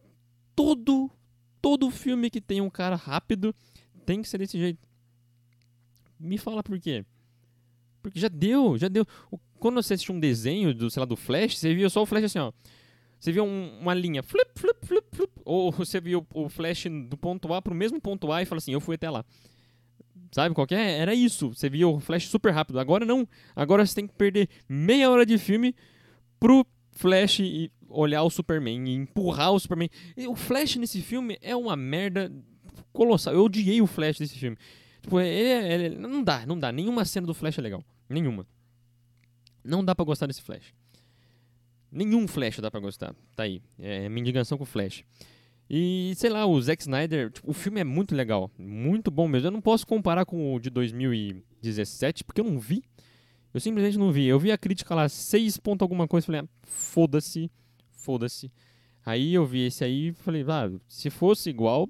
todo 0.54 1.11
todo 1.61 1.90
filme 1.90 2.30
que 2.30 2.40
tem 2.40 2.61
um 2.61 2.71
cara 2.71 2.97
rápido 2.97 3.54
tem 4.07 4.23
que 4.23 4.28
ser 4.28 4.38
desse 4.38 4.59
jeito. 4.59 4.88
Me 6.19 6.38
fala 6.38 6.62
por 6.62 6.78
quê? 6.78 7.04
Porque 8.02 8.19
já 8.19 8.28
deu, 8.28 8.78
já 8.78 8.88
deu. 8.88 9.07
Quando 9.59 9.75
você 9.75 9.95
assiste 9.95 10.11
um 10.11 10.19
desenho 10.19 10.75
do, 10.75 10.90
sei 10.90 11.00
lá, 11.00 11.07
do 11.07 11.16
Flash, 11.16 11.59
você 11.59 11.75
via 11.75 11.88
só 11.90 12.02
o 12.02 12.07
Flash 12.07 12.25
assim, 12.25 12.38
ó. 12.38 12.52
Você 13.19 13.33
via 13.33 13.42
um, 13.42 13.78
uma 13.78 13.92
linha, 13.92 14.23
flip, 14.23 14.50
flip, 14.57 14.87
flip, 14.87 15.07
flip. 15.12 15.33
Ou 15.45 15.71
você 15.73 16.00
via 16.00 16.19
o, 16.19 16.49
Flash 16.49 16.87
do 17.09 17.16
ponto 17.16 17.52
A 17.52 17.61
pro 17.61 17.75
mesmo 17.75 18.00
ponto 18.00 18.33
A 18.33 18.42
e 18.42 18.47
fala 18.47 18.59
assim, 18.59 18.73
eu 18.73 18.80
fui 18.80 18.95
até 18.95 19.11
lá. 19.11 19.25
Sabe 20.33 20.54
qual 20.54 20.66
é? 20.71 20.99
Era 20.99 21.14
isso. 21.14 21.49
Você 21.54 21.69
via 21.69 21.87
o 21.87 22.00
Flash 22.00 22.28
super 22.28 22.52
rápido. 22.52 22.78
Agora 22.78 23.04
não. 23.04 23.28
Agora 23.54 23.85
você 23.85 23.95
tem 23.95 24.07
que 24.07 24.14
perder 24.14 24.49
meia 24.69 25.11
hora 25.11 25.26
de 25.26 25.37
filme 25.37 25.75
pro 26.38 26.64
Flash 26.92 27.40
e 27.40 27.71
olhar 27.90 28.23
o 28.23 28.30
Superman 28.30 28.88
e 28.88 28.94
empurrar 28.94 29.52
o 29.52 29.61
Superman. 29.61 29.90
E 30.16 30.26
o 30.26 30.35
Flash 30.35 30.76
nesse 30.76 31.02
filme 31.02 31.38
é 31.42 31.54
uma 31.54 31.76
merda 31.76 32.32
colossal. 32.92 33.35
Eu 33.35 33.44
odiei 33.44 33.82
o 33.82 33.87
Flash 33.87 34.18
desse 34.18 34.38
filme. 34.38 34.56
Tipo, 35.02 35.20
ele, 35.20 35.85
ele, 35.85 35.97
não 35.97 36.23
dá, 36.23 36.47
não 36.47 36.59
dá. 36.59 36.70
Nenhuma 36.70 37.04
cena 37.04 37.26
do 37.26 37.35
Flash 37.35 37.59
é 37.59 37.62
legal. 37.62 37.85
Nenhuma. 38.09 38.47
Não 39.64 39.85
dá 39.85 39.94
pra 39.94 40.04
gostar 40.04 40.26
desse 40.26 40.42
Flash. 40.42 40.73
Nenhum 41.90 42.26
Flash 42.28 42.59
dá 42.61 42.70
pra 42.70 42.80
gostar. 42.80 43.14
Tá 43.35 43.42
aí. 43.42 43.62
É 43.78 44.09
minha 44.09 44.20
indignação 44.20 44.56
com 44.56 44.64
o 44.64 44.66
Flash. 44.66 45.04
E, 45.68 46.12
sei 46.16 46.30
lá, 46.30 46.47
o 46.47 46.61
Zack 46.61 46.82
Snyder, 46.82 47.30
tipo, 47.30 47.49
o 47.49 47.54
filme 47.54 47.80
é 47.80 47.85
muito 47.85 48.14
legal. 48.14 48.50
Muito 48.59 49.11
bom 49.11 49.28
mesmo. 49.28 49.49
Eu 49.49 49.52
não 49.52 49.61
posso 49.61 49.87
comparar 49.87 50.25
com 50.25 50.54
o 50.54 50.59
de 50.59 50.68
2017, 50.70 52.25
porque 52.25 52.40
eu 52.40 52.44
não 52.44 52.59
vi. 52.59 52.82
Eu 53.52 53.61
simplesmente 53.61 53.99
não 53.99 54.12
vi. 54.12 54.26
Eu 54.26 54.38
vi 54.38 54.50
a 54.50 54.59
crítica 54.59 54.94
lá, 54.94 55.09
6 55.09 55.59
ponto 55.59 55.82
alguma 55.82 56.06
coisa. 56.06 56.26
Falei, 56.26 56.40
ah, 56.40 56.49
foda-se, 56.62 57.50
foda-se. 58.00 58.50
Aí 59.04 59.35
eu 59.35 59.47
vi 59.47 59.66
esse 59.66 59.85
aí 59.85 60.09
e 60.09 60.12
falei, 60.12 60.45
ah, 60.49 60.71
se 60.88 61.11
fosse 61.11 61.49
igual, 61.50 61.88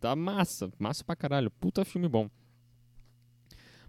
tá 0.00 0.14
massa. 0.14 0.70
Massa 0.78 1.04
pra 1.04 1.16
caralho. 1.16 1.50
Puta 1.50 1.84
filme 1.84 2.08
bom. 2.08 2.30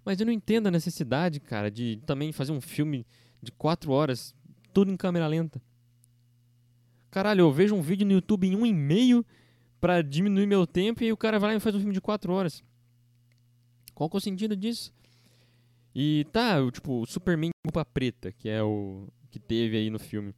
Mas 0.04 0.20
eu 0.20 0.26
não 0.26 0.34
entendo 0.34 0.68
a 0.68 0.72
necessidade, 0.72 1.40
cara, 1.40 1.70
de 1.70 2.02
também 2.06 2.32
fazer 2.32 2.52
um 2.52 2.62
filme 2.62 3.06
de 3.42 3.52
4 3.52 3.92
horas, 3.92 4.34
tudo 4.74 4.92
em 4.92 4.98
câmera 4.98 5.28
lenta. 5.28 5.62
Caralho, 7.12 7.42
eu 7.42 7.52
vejo 7.52 7.76
um 7.76 7.82
vídeo 7.82 8.06
no 8.06 8.14
YouTube 8.14 8.48
em 8.48 8.56
um 8.56 8.66
e 8.66 8.74
meio 8.74 9.26
pra 9.80 10.02
diminuir 10.02 10.46
meu 10.46 10.66
tempo 10.66 11.04
e 11.04 11.12
o 11.12 11.18
cara 11.18 11.40
vai 11.40 11.52
lá 11.52 11.58
e 11.58 11.60
faz 11.60 11.76
um 11.76 11.80
filme 11.80 11.94
de 11.94 12.02
4 12.02 12.32
horas. 12.32 12.64
Qual 13.94 14.10
que 14.10 14.16
é 14.16 14.20
o 14.20 14.22
sentido 14.22 14.56
disso? 14.56 14.94
E 15.94 16.26
tá, 16.32 16.56
tipo, 16.72 17.02
o 17.02 17.06
Superman 17.06 17.50
roupa 17.66 17.84
preta, 17.84 18.32
que 18.32 18.48
é 18.48 18.62
o 18.62 19.08
que 19.32 19.40
teve 19.40 19.78
aí 19.78 19.90
no 19.90 20.00
filme. 20.00 20.34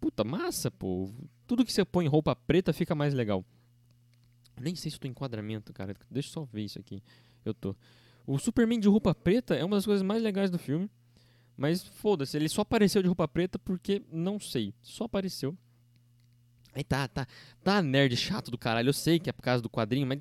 Puta, 0.00 0.24
massa, 0.24 0.70
pô. 0.70 1.10
Tudo 1.46 1.64
que 1.64 1.72
você 1.72 1.84
põe 1.84 2.06
roupa 2.06 2.34
preta 2.34 2.72
fica 2.72 2.94
mais 2.94 3.14
legal. 3.14 3.44
Nem 4.60 4.74
sei 4.74 4.90
se 4.90 4.96
eu 4.96 5.00
tô 5.00 5.06
em 5.06 5.10
enquadramento, 5.10 5.72
cara. 5.72 5.94
Deixa 6.10 6.28
eu 6.28 6.32
só 6.32 6.44
ver 6.44 6.64
isso 6.64 6.78
aqui. 6.78 7.02
Eu 7.44 7.54
tô. 7.54 7.74
O 8.26 8.38
Superman 8.38 8.80
de 8.80 8.88
roupa 8.88 9.14
preta 9.14 9.54
é 9.54 9.64
uma 9.64 9.76
das 9.76 9.84
coisas 9.84 10.02
mais 10.02 10.22
legais 10.22 10.50
do 10.50 10.58
filme. 10.58 10.90
Mas 11.56 11.82
foda-se, 11.82 12.36
ele 12.36 12.48
só 12.48 12.62
apareceu 12.62 13.00
de 13.00 13.08
roupa 13.08 13.26
preta 13.26 13.58
porque 13.58 14.02
não 14.12 14.38
sei. 14.38 14.74
Só 14.82 15.04
apareceu. 15.04 15.56
Aí 16.74 16.84
tá, 16.84 17.08
tá. 17.08 17.26
Tá 17.64 17.80
nerd 17.80 18.14
chato 18.16 18.50
do 18.50 18.58
caralho. 18.58 18.88
Eu 18.90 18.92
sei 18.92 19.18
que 19.18 19.30
é 19.30 19.32
por 19.32 19.42
causa 19.42 19.62
do 19.62 19.70
quadrinho, 19.70 20.06
mas 20.06 20.20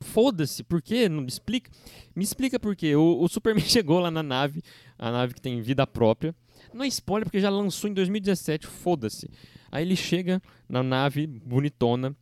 foda-se, 0.00 0.62
por 0.62 0.82
quê? 0.82 1.08
Não 1.08 1.22
me 1.22 1.28
explica. 1.28 1.70
Me 2.14 2.22
explica 2.22 2.60
por 2.60 2.76
quê. 2.76 2.94
O, 2.94 3.22
o, 3.22 3.28
Superman 3.28 3.64
chegou 3.66 3.98
lá 3.98 4.10
na 4.10 4.22
nave, 4.22 4.62
a 4.98 5.10
nave 5.10 5.34
que 5.34 5.40
tem 5.40 5.60
vida 5.62 5.86
própria. 5.86 6.34
Não 6.72 6.84
é 6.84 6.88
spoiler 6.88 7.24
porque 7.24 7.40
já 7.40 7.50
lançou 7.50 7.88
em 7.88 7.94
2017, 7.94 8.66
foda-se. 8.66 9.28
Aí 9.70 9.84
ele 9.84 9.96
chega 9.96 10.40
na 10.68 10.82
nave 10.82 11.26
bonitona, 11.26 12.16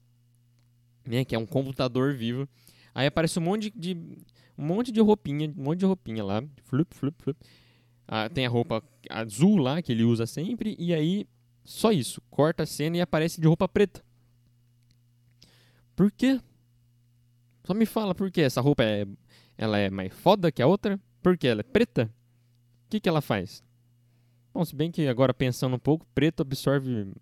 né, 1.06 1.24
que 1.24 1.34
é 1.34 1.38
um 1.38 1.46
computador 1.46 2.14
vivo. 2.14 2.48
Aí 2.94 3.06
aparece 3.06 3.38
um 3.38 3.42
monte 3.42 3.70
de, 3.70 3.94
um 4.56 4.64
monte 4.64 4.90
de 4.90 5.00
roupinha, 5.00 5.52
um 5.56 5.62
monte 5.62 5.80
de 5.80 5.86
roupinha 5.86 6.24
lá, 6.24 6.42
flup, 6.64 6.94
flup, 6.94 7.22
flup. 7.22 7.38
Ah, 8.08 8.28
tem 8.28 8.46
a 8.46 8.48
roupa 8.48 8.82
azul 9.10 9.56
lá 9.56 9.82
que 9.82 9.92
ele 9.92 10.04
usa 10.04 10.26
sempre 10.26 10.76
e 10.78 10.94
aí 10.94 11.26
só 11.64 11.90
isso. 11.90 12.22
Corta 12.30 12.62
a 12.62 12.66
cena 12.66 12.96
e 12.96 13.00
aparece 13.00 13.40
de 13.40 13.46
roupa 13.46 13.68
preta. 13.68 14.04
Por 15.94 16.10
quê? 16.12 16.40
Só 17.64 17.74
me 17.74 17.84
fala 17.84 18.14
por 18.14 18.30
quê. 18.30 18.42
Essa 18.42 18.60
roupa 18.60 18.84
é, 18.84 19.06
ela 19.58 19.78
é 19.78 19.90
mais 19.90 20.12
foda 20.12 20.52
que 20.52 20.62
a 20.62 20.66
outra? 20.66 21.00
Por 21.22 21.36
quê? 21.36 21.48
Ela 21.48 21.60
é 21.60 21.64
preta? 21.64 22.10
O 22.84 22.90
que, 22.90 23.00
que 23.00 23.08
ela 23.08 23.20
faz? 23.20 23.64
Bom, 24.56 24.64
se 24.64 24.74
bem 24.74 24.90
que 24.90 25.06
agora 25.06 25.34
pensando 25.34 25.76
um 25.76 25.78
pouco, 25.78 26.06
preto 26.14 26.40
absorve 26.40 27.12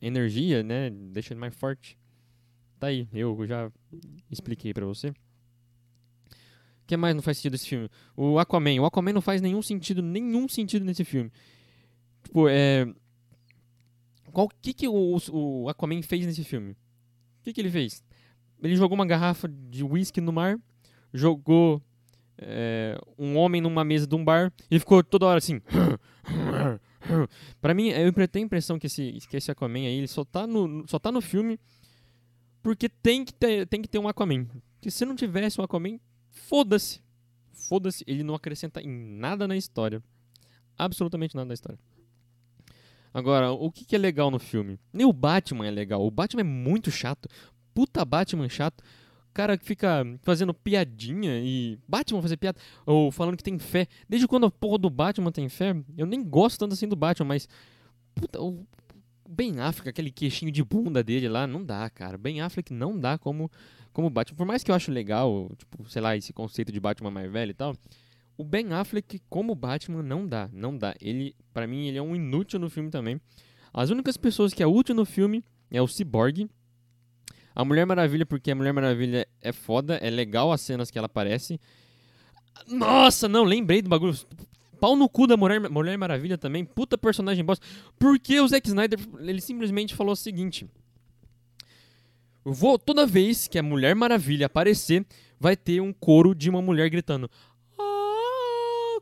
energia, 0.00 0.62
né? 0.62 0.90
Deixa 0.90 1.32
ele 1.32 1.40
mais 1.40 1.52
forte. 1.52 1.98
Tá 2.78 2.86
aí, 2.86 3.08
eu 3.12 3.44
já 3.48 3.68
expliquei 4.30 4.72
pra 4.72 4.86
você. 4.86 5.08
O 5.08 5.14
que 6.86 6.96
mais 6.96 7.12
não 7.12 7.20
faz 7.20 7.38
sentido 7.38 7.54
esse 7.54 7.66
filme? 7.66 7.90
O 8.16 8.38
Aquaman. 8.38 8.80
O 8.80 8.84
Aquaman 8.84 9.12
não 9.12 9.20
faz 9.20 9.42
nenhum 9.42 9.60
sentido, 9.60 10.02
nenhum 10.02 10.48
sentido 10.48 10.84
nesse 10.84 11.04
filme. 11.04 11.32
Tipo, 12.22 12.48
é 12.48 12.86
qual 14.30 14.48
que, 14.62 14.72
que 14.72 14.86
o, 14.86 15.18
o 15.32 15.68
Aquaman 15.68 16.00
fez 16.00 16.24
nesse 16.24 16.44
filme? 16.44 16.74
O 17.40 17.42
que, 17.42 17.52
que 17.52 17.60
ele 17.60 17.72
fez? 17.72 18.04
Ele 18.62 18.76
jogou 18.76 18.94
uma 18.94 19.04
garrafa 19.04 19.48
de 19.48 19.82
whisky 19.82 20.20
no 20.20 20.32
mar, 20.32 20.60
jogou 21.12 21.82
é, 22.38 22.96
um 23.18 23.36
homem 23.36 23.60
numa 23.60 23.82
mesa 23.82 24.06
de 24.06 24.14
um 24.14 24.24
bar 24.24 24.52
e 24.70 24.78
ficou 24.78 25.02
toda 25.02 25.26
hora 25.26 25.38
assim. 25.38 25.60
pra 27.60 27.74
mim, 27.74 27.88
eu 27.88 28.12
tenho 28.28 28.44
a 28.44 28.46
impressão 28.46 28.78
que 28.78 28.86
esse, 28.86 29.18
que 29.28 29.36
esse 29.36 29.50
Aquaman 29.50 29.80
aí 29.80 29.98
ele 29.98 30.08
só 30.08 30.24
tá, 30.24 30.46
no, 30.46 30.84
só 30.88 30.98
tá 30.98 31.12
no 31.12 31.20
filme 31.20 31.58
porque 32.62 32.88
tem 32.88 33.24
que 33.24 33.34
ter, 33.34 33.66
tem 33.66 33.82
que 33.82 33.88
ter 33.88 33.98
um 33.98 34.08
Aquaman. 34.08 34.46
Porque 34.74 34.90
se 34.90 35.04
não 35.04 35.14
tivesse 35.14 35.60
um 35.60 35.64
Aquaman, 35.64 36.00
foda-se. 36.30 37.02
Foda-se, 37.52 38.02
ele 38.06 38.22
não 38.22 38.34
acrescenta 38.34 38.80
em 38.80 38.88
nada 38.88 39.46
na 39.46 39.56
história. 39.56 40.02
Absolutamente 40.76 41.36
nada 41.36 41.48
na 41.48 41.54
história. 41.54 41.78
Agora, 43.12 43.52
o 43.52 43.70
que, 43.70 43.84
que 43.84 43.94
é 43.94 43.98
legal 43.98 44.30
no 44.30 44.38
filme? 44.38 44.80
Nem 44.92 45.06
o 45.06 45.12
Batman 45.12 45.66
é 45.66 45.70
legal. 45.70 46.04
O 46.04 46.10
Batman 46.10 46.40
é 46.40 46.44
muito 46.44 46.90
chato. 46.90 47.28
Puta 47.72 48.04
Batman 48.04 48.48
chato. 48.48 48.82
Cara 49.34 49.58
que 49.58 49.64
fica 49.64 50.06
fazendo 50.22 50.54
piadinha 50.54 51.40
e. 51.40 51.76
Batman 51.88 52.22
fazer 52.22 52.36
piada. 52.36 52.58
Ou 52.86 53.10
falando 53.10 53.36
que 53.36 53.42
tem 53.42 53.58
fé. 53.58 53.88
Desde 54.08 54.28
quando 54.28 54.46
a 54.46 54.50
porra 54.50 54.78
do 54.78 54.88
Batman 54.88 55.32
tem 55.32 55.48
fé? 55.48 55.74
Eu 55.98 56.06
nem 56.06 56.22
gosto 56.22 56.60
tanto 56.60 56.72
assim 56.72 56.86
do 56.86 56.94
Batman, 56.94 57.26
mas. 57.26 57.48
Puta, 58.14 58.40
o 58.40 58.64
Ben 59.28 59.58
Affleck, 59.58 59.88
aquele 59.88 60.12
queixinho 60.12 60.52
de 60.52 60.62
bunda 60.62 61.02
dele 61.02 61.28
lá, 61.28 61.48
não 61.48 61.64
dá, 61.64 61.90
cara. 61.90 62.16
Ben 62.16 62.40
Affleck 62.40 62.72
não 62.72 62.96
dá 62.96 63.18
como, 63.18 63.50
como 63.92 64.08
Batman. 64.08 64.36
Por 64.36 64.46
mais 64.46 64.62
que 64.62 64.70
eu 64.70 64.74
acho 64.74 64.92
legal, 64.92 65.50
tipo, 65.58 65.90
sei 65.90 66.00
lá, 66.00 66.16
esse 66.16 66.32
conceito 66.32 66.70
de 66.70 66.78
Batman 66.78 67.10
mais 67.10 67.30
velho 67.30 67.50
e 67.50 67.54
tal. 67.54 67.74
O 68.36 68.44
Ben 68.44 68.72
Affleck 68.72 69.20
como 69.28 69.52
Batman 69.54 70.02
não 70.04 70.28
dá, 70.28 70.48
não 70.52 70.78
dá. 70.78 70.94
Ele, 71.00 71.34
para 71.52 71.66
mim, 71.66 71.88
ele 71.88 71.98
é 71.98 72.02
um 72.02 72.14
inútil 72.14 72.60
no 72.60 72.70
filme 72.70 72.88
também. 72.88 73.20
As 73.72 73.90
únicas 73.90 74.16
pessoas 74.16 74.54
que 74.54 74.62
é 74.62 74.66
útil 74.66 74.94
no 74.94 75.04
filme 75.04 75.42
é 75.70 75.82
o 75.82 75.88
Cyborg, 75.88 76.48
a 77.54 77.64
Mulher 77.64 77.86
Maravilha, 77.86 78.26
porque 78.26 78.50
a 78.50 78.54
Mulher 78.54 78.72
Maravilha 78.72 79.28
é 79.40 79.52
foda, 79.52 79.96
é 79.96 80.10
legal 80.10 80.52
as 80.52 80.60
cenas 80.60 80.90
que 80.90 80.98
ela 80.98 81.06
aparece. 81.06 81.60
Nossa, 82.66 83.28
não, 83.28 83.44
lembrei 83.44 83.80
do 83.80 83.88
bagulho. 83.88 84.16
Pau 84.80 84.96
no 84.96 85.08
cu 85.08 85.26
da 85.26 85.36
Mulher, 85.36 85.68
Mulher 85.70 85.96
Maravilha 85.96 86.36
também. 86.36 86.64
Puta 86.64 86.98
personagem 86.98 87.44
bosta. 87.44 87.64
Porque 87.98 88.40
o 88.40 88.48
Zack 88.48 88.66
Snyder, 88.66 88.98
ele 89.20 89.40
simplesmente 89.40 89.94
falou 89.94 90.12
o 90.12 90.16
seguinte. 90.16 90.66
Vou, 92.44 92.78
toda 92.78 93.06
vez 93.06 93.46
que 93.46 93.58
a 93.58 93.62
Mulher 93.62 93.94
Maravilha 93.94 94.46
aparecer, 94.46 95.06
vai 95.38 95.56
ter 95.56 95.80
um 95.80 95.92
coro 95.92 96.34
de 96.34 96.50
uma 96.50 96.60
mulher 96.60 96.90
gritando 96.90 97.30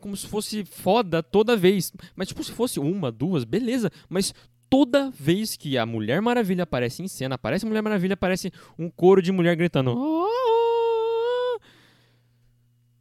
como 0.03 0.17
se 0.17 0.27
fosse 0.27 0.65
foda 0.65 1.23
toda 1.23 1.57
vez. 1.57 1.93
Mas, 2.15 2.29
tipo, 2.29 2.43
se 2.43 2.51
fosse 2.51 2.81
uma, 2.81 3.11
duas, 3.11 3.45
beleza. 3.45 3.91
Mas 4.09 4.35
toda 4.73 5.11
vez 5.11 5.55
que 5.55 5.77
a 5.77 5.85
Mulher 5.85 6.23
Maravilha 6.23 6.63
aparece 6.63 7.03
em 7.03 7.09
cena, 7.09 7.35
aparece 7.35 7.67
Mulher 7.67 7.83
Maravilha, 7.83 8.15
aparece 8.15 8.51
um 8.79 8.89
coro 8.89 9.21
de 9.21 9.31
mulher 9.31 9.55
gritando. 9.55 9.91
Ah! 9.91 11.59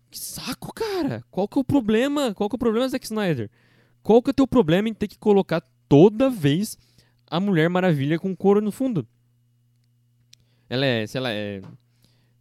Que 0.10 0.20
saco, 0.20 0.74
cara! 0.74 1.24
Qual 1.32 1.48
que 1.48 1.58
é 1.58 1.62
o 1.62 1.64
problema? 1.64 2.34
Qual 2.34 2.50
que 2.50 2.56
é 2.56 2.58
o 2.58 2.60
problema, 2.60 2.90
Zack 2.90 3.06
Snyder? 3.06 3.50
Qual 4.04 4.22
que 4.22 4.32
é 4.32 4.32
o 4.32 4.34
teu 4.34 4.46
problema 4.46 4.90
em 4.90 4.94
ter 4.94 5.08
que 5.08 5.18
colocar 5.18 5.64
toda 5.88 6.30
vez 6.30 6.78
a 7.26 7.40
Mulher 7.40 7.70
Maravilha 7.70 8.20
com 8.20 8.36
coro 8.36 8.60
no 8.60 8.74
fundo? 8.74 9.08
Ela 10.70 10.86
é, 10.86 11.08
sei 11.08 11.22
lá, 11.22 11.32
é 11.32 11.62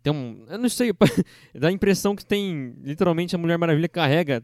tem 0.02 0.12
um. 0.12 0.44
Eu 0.48 0.58
não 0.58 0.68
sei, 0.68 0.92
dá 1.54 1.68
a 1.68 1.72
impressão 1.72 2.16
que 2.16 2.24
tem. 2.24 2.74
Literalmente 2.82 3.36
a 3.36 3.38
Mulher 3.38 3.58
Maravilha 3.58 3.88
carrega 3.88 4.42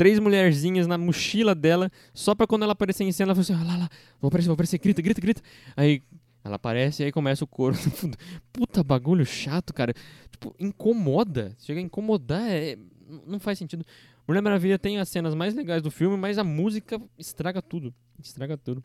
três 0.00 0.18
mulherzinhas 0.18 0.86
na 0.86 0.96
mochila 0.96 1.54
dela, 1.54 1.92
só 2.14 2.34
pra 2.34 2.46
quando 2.46 2.62
ela 2.62 2.72
aparecer 2.72 3.04
em 3.04 3.12
cena, 3.12 3.32
ela 3.32 3.34
fala 3.34 3.42
assim: 3.42 3.52
ah, 3.52 3.70
lá, 3.70 3.78
lá, 3.80 3.90
vou 4.18 4.28
aparecer, 4.28 4.46
vou 4.46 4.54
aparecer, 4.54 4.78
grita, 4.78 5.02
grita, 5.02 5.20
grita. 5.20 5.42
Aí 5.76 6.02
ela 6.42 6.56
aparece 6.56 7.02
e 7.02 7.04
aí 7.04 7.12
começa 7.12 7.44
o 7.44 7.46
coro 7.46 7.74
no 7.76 7.90
fundo. 7.90 8.16
Puta 8.50 8.82
bagulho 8.82 9.26
chato, 9.26 9.74
cara. 9.74 9.92
Tipo, 10.30 10.54
incomoda. 10.58 11.54
Chega 11.58 11.80
a 11.80 11.82
incomodar, 11.82 12.50
é... 12.50 12.78
não 13.26 13.38
faz 13.38 13.58
sentido. 13.58 13.84
Mulher 14.26 14.40
Maravilha 14.40 14.78
tem 14.78 14.96
as 14.96 15.06
cenas 15.10 15.34
mais 15.34 15.52
legais 15.52 15.82
do 15.82 15.90
filme, 15.90 16.16
mas 16.16 16.38
a 16.38 16.44
música 16.44 16.98
estraga 17.18 17.60
tudo. 17.60 17.92
Estraga 18.18 18.56
tudo 18.56 18.82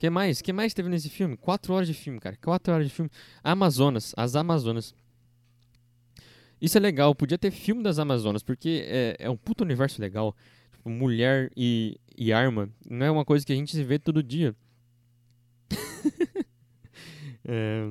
que 0.00 0.08
mais? 0.08 0.40
que 0.40 0.50
mais 0.50 0.72
teve 0.72 0.88
nesse 0.88 1.10
filme? 1.10 1.36
Quatro 1.36 1.74
horas 1.74 1.86
de 1.86 1.92
filme, 1.92 2.18
cara. 2.18 2.34
Quatro 2.42 2.72
horas 2.72 2.88
de 2.88 2.92
filme. 2.92 3.10
Amazonas, 3.44 4.14
as 4.16 4.34
Amazonas. 4.34 4.94
Isso 6.60 6.76
é 6.76 6.80
legal, 6.80 7.14
podia 7.14 7.38
ter 7.38 7.50
filme 7.50 7.82
das 7.82 7.98
Amazonas, 7.98 8.42
porque 8.42 8.84
é, 8.86 9.16
é 9.18 9.30
um 9.30 9.36
puto 9.36 9.64
universo 9.64 10.00
legal. 10.00 10.36
Tipo, 10.72 10.90
mulher 10.90 11.50
e, 11.56 11.98
e 12.16 12.32
arma 12.32 12.68
não 12.88 13.06
é 13.06 13.10
uma 13.10 13.24
coisa 13.24 13.44
que 13.44 13.52
a 13.52 13.56
gente 13.56 13.72
se 13.72 13.82
vê 13.82 13.98
todo 13.98 14.22
dia. 14.22 14.54
é, 17.44 17.90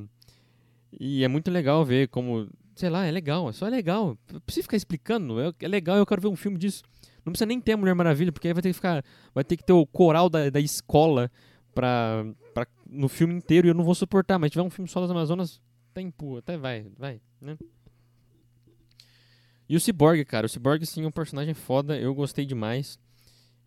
e 1.00 1.24
é 1.24 1.28
muito 1.28 1.50
legal 1.50 1.84
ver 1.84 2.10
como, 2.10 2.48
sei 2.76 2.90
lá, 2.90 3.06
é 3.06 3.12
legal, 3.12 3.50
é 3.50 3.54
só 3.54 3.68
legal. 3.68 4.18
Não 4.32 4.40
precisa 4.42 4.64
ficar 4.64 4.78
explicando, 4.78 5.40
é, 5.40 5.52
é 5.60 5.68
legal, 5.68 5.98
eu 5.98 6.06
quero 6.06 6.22
ver 6.22 6.28
um 6.28 6.36
filme 6.36 6.58
disso. 6.58 6.84
Não 7.26 7.32
precisa 7.32 7.46
nem 7.46 7.60
ter 7.60 7.74
a 7.74 7.78
Mulher 7.78 7.94
Maravilha, 7.94 8.32
porque 8.32 8.48
aí 8.48 8.54
vai 8.54 8.64
ter 8.64 8.70
que 8.70 8.74
ficar, 8.74 9.04
vai 9.34 9.44
ter 9.44 9.58
que 9.58 9.64
ter 9.64 9.74
o 9.74 9.86
coral 9.86 10.30
da, 10.30 10.50
da 10.50 10.60
escola 10.60 11.32
pra, 11.74 12.26
pra, 12.54 12.68
no 12.90 13.08
filme 13.08 13.34
inteiro 13.34 13.68
e 13.68 13.70
eu 13.70 13.74
não 13.74 13.84
vou 13.84 13.96
suportar. 13.96 14.40
Mas 14.40 14.48
se 14.48 14.54
tiver 14.54 14.64
um 14.64 14.70
filme 14.70 14.90
só 14.90 15.02
das 15.02 15.12
Amazonas, 15.12 15.62
tem, 15.94 16.10
pô, 16.10 16.38
até 16.38 16.58
vai, 16.58 16.88
vai, 16.98 17.22
né? 17.42 17.58
E 19.70 19.76
o 19.76 19.80
Cyborg, 19.80 20.26
cara, 20.26 20.48
o 20.48 20.50
Cyborg 20.50 20.84
sim 20.84 21.04
é 21.04 21.08
um 21.08 21.12
personagem 21.12 21.54
foda, 21.54 21.96
eu 21.96 22.14
gostei 22.16 22.44
demais. 22.44 22.98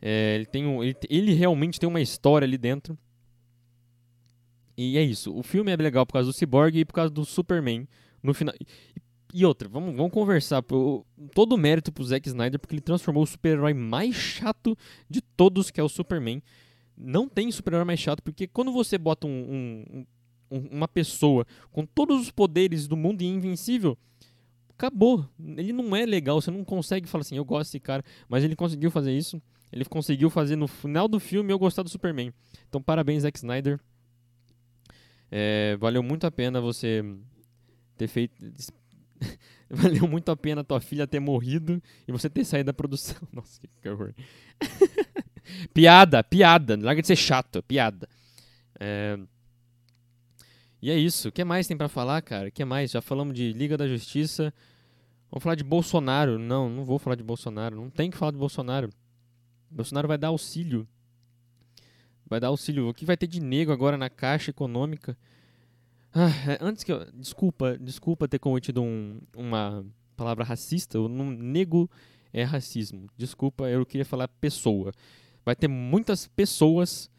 É, 0.00 0.34
ele, 0.34 0.46
tem 0.46 0.66
um, 0.66 0.82
ele, 0.82 0.96
ele 1.08 1.32
realmente 1.32 1.78
tem 1.78 1.88
uma 1.88 2.00
história 2.00 2.44
ali 2.44 2.58
dentro. 2.58 2.98
E 4.76 4.98
é 4.98 5.02
isso. 5.02 5.32
O 5.32 5.44
filme 5.44 5.70
é 5.70 5.76
legal 5.76 6.04
por 6.04 6.14
causa 6.14 6.28
do 6.28 6.36
Cyborg 6.36 6.76
e 6.76 6.84
por 6.84 6.94
causa 6.94 7.10
do 7.10 7.24
Superman. 7.24 7.86
No 8.20 8.34
final. 8.34 8.52
E, 8.60 8.66
e 9.32 9.46
outra, 9.46 9.68
vamos, 9.68 9.94
vamos 9.94 10.12
conversar. 10.12 10.60
Pô, 10.62 11.06
todo 11.32 11.52
o 11.52 11.58
mérito 11.58 11.92
pro 11.92 12.04
Zack 12.04 12.28
Snyder, 12.28 12.58
porque 12.58 12.74
ele 12.74 12.82
transformou 12.82 13.22
o 13.22 13.26
super-herói 13.26 13.72
mais 13.72 14.16
chato 14.16 14.76
de 15.08 15.20
todos, 15.20 15.70
que 15.70 15.80
é 15.80 15.84
o 15.84 15.88
Superman. 15.88 16.42
Não 16.96 17.28
tem 17.28 17.50
super-herói 17.50 17.84
mais 17.84 18.00
chato, 18.00 18.22
porque 18.22 18.48
quando 18.48 18.72
você 18.72 18.98
bota 18.98 19.26
um, 19.26 19.30
um, 19.30 20.06
um, 20.50 20.58
uma 20.72 20.88
pessoa 20.88 21.46
com 21.70 21.86
todos 21.86 22.20
os 22.20 22.30
poderes 22.30 22.88
do 22.88 22.96
mundo 22.96 23.22
e 23.22 23.26
invencível, 23.26 23.96
acabou. 24.82 25.28
Ele 25.38 25.72
não 25.72 25.94
é 25.94 26.04
legal, 26.04 26.40
você 26.40 26.50
não 26.50 26.64
consegue 26.64 27.06
falar 27.06 27.22
assim, 27.22 27.36
eu 27.36 27.44
gosto 27.44 27.68
desse 27.68 27.80
cara, 27.80 28.04
mas 28.28 28.42
ele 28.42 28.56
conseguiu 28.56 28.90
fazer 28.90 29.16
isso. 29.16 29.40
Ele 29.72 29.84
conseguiu 29.84 30.28
fazer 30.28 30.56
no 30.56 30.66
final 30.66 31.06
do 31.06 31.20
filme 31.20 31.52
eu 31.52 31.58
gostar 31.58 31.82
do 31.82 31.88
Superman. 31.88 32.32
Então, 32.68 32.82
parabéns, 32.82 33.22
Zack 33.22 33.38
Snyder. 33.38 33.80
É, 35.30 35.76
valeu 35.78 36.02
muito 36.02 36.26
a 36.26 36.30
pena 36.30 36.60
você 36.60 37.02
ter 37.96 38.08
feito. 38.08 38.34
valeu 39.70 40.06
muito 40.06 40.30
a 40.30 40.36
pena 40.36 40.62
tua 40.62 40.80
filha 40.80 41.06
ter 41.06 41.20
morrido 41.20 41.82
e 42.06 42.12
você 42.12 42.28
ter 42.28 42.44
saído 42.44 42.66
da 42.66 42.74
produção. 42.74 43.16
Nossa, 43.32 43.60
que 43.80 43.88
horror. 43.88 44.12
piada, 45.72 46.22
piada. 46.22 46.76
Larga 46.78 47.00
de 47.00 47.06
ser 47.06 47.16
chato, 47.16 47.62
piada. 47.62 48.06
É... 48.78 49.18
E 50.82 50.90
é 50.90 50.98
isso. 50.98 51.28
O 51.28 51.32
que 51.32 51.44
mais 51.44 51.66
tem 51.66 51.76
para 51.76 51.88
falar, 51.88 52.20
cara? 52.20 52.48
O 52.48 52.52
que 52.52 52.64
mais? 52.64 52.90
Já 52.90 53.00
falamos 53.00 53.34
de 53.34 53.52
Liga 53.52 53.78
da 53.78 53.88
Justiça. 53.88 54.52
Vamos 55.32 55.42
falar 55.42 55.54
de 55.54 55.64
Bolsonaro. 55.64 56.38
Não, 56.38 56.68
não 56.68 56.84
vou 56.84 56.98
falar 56.98 57.16
de 57.16 57.22
Bolsonaro. 57.22 57.74
Não 57.74 57.88
tem 57.88 58.10
que 58.10 58.18
falar 58.18 58.32
de 58.32 58.36
Bolsonaro. 58.36 58.90
Bolsonaro 59.70 60.06
vai 60.06 60.18
dar 60.18 60.28
auxílio. 60.28 60.86
Vai 62.28 62.38
dar 62.38 62.48
auxílio. 62.48 62.86
O 62.86 62.92
que 62.92 63.06
vai 63.06 63.16
ter 63.16 63.26
de 63.26 63.40
nego 63.40 63.72
agora 63.72 63.96
na 63.96 64.10
Caixa 64.10 64.50
Econômica? 64.50 65.16
Ah, 66.12 66.28
é, 66.50 66.58
antes 66.60 66.84
que 66.84 66.92
eu. 66.92 67.10
Desculpa, 67.14 67.78
desculpa 67.78 68.28
ter 68.28 68.38
cometido 68.38 68.82
um, 68.82 69.22
uma 69.34 69.82
palavra 70.18 70.44
racista. 70.44 71.00
O 71.00 71.08
nego 71.08 71.90
é 72.30 72.42
racismo. 72.44 73.06
Desculpa, 73.16 73.70
eu 73.70 73.86
queria 73.86 74.04
falar 74.04 74.28
pessoa. 74.28 74.92
Vai 75.46 75.56
ter 75.56 75.66
muitas 75.66 76.28
pessoas 76.28 77.10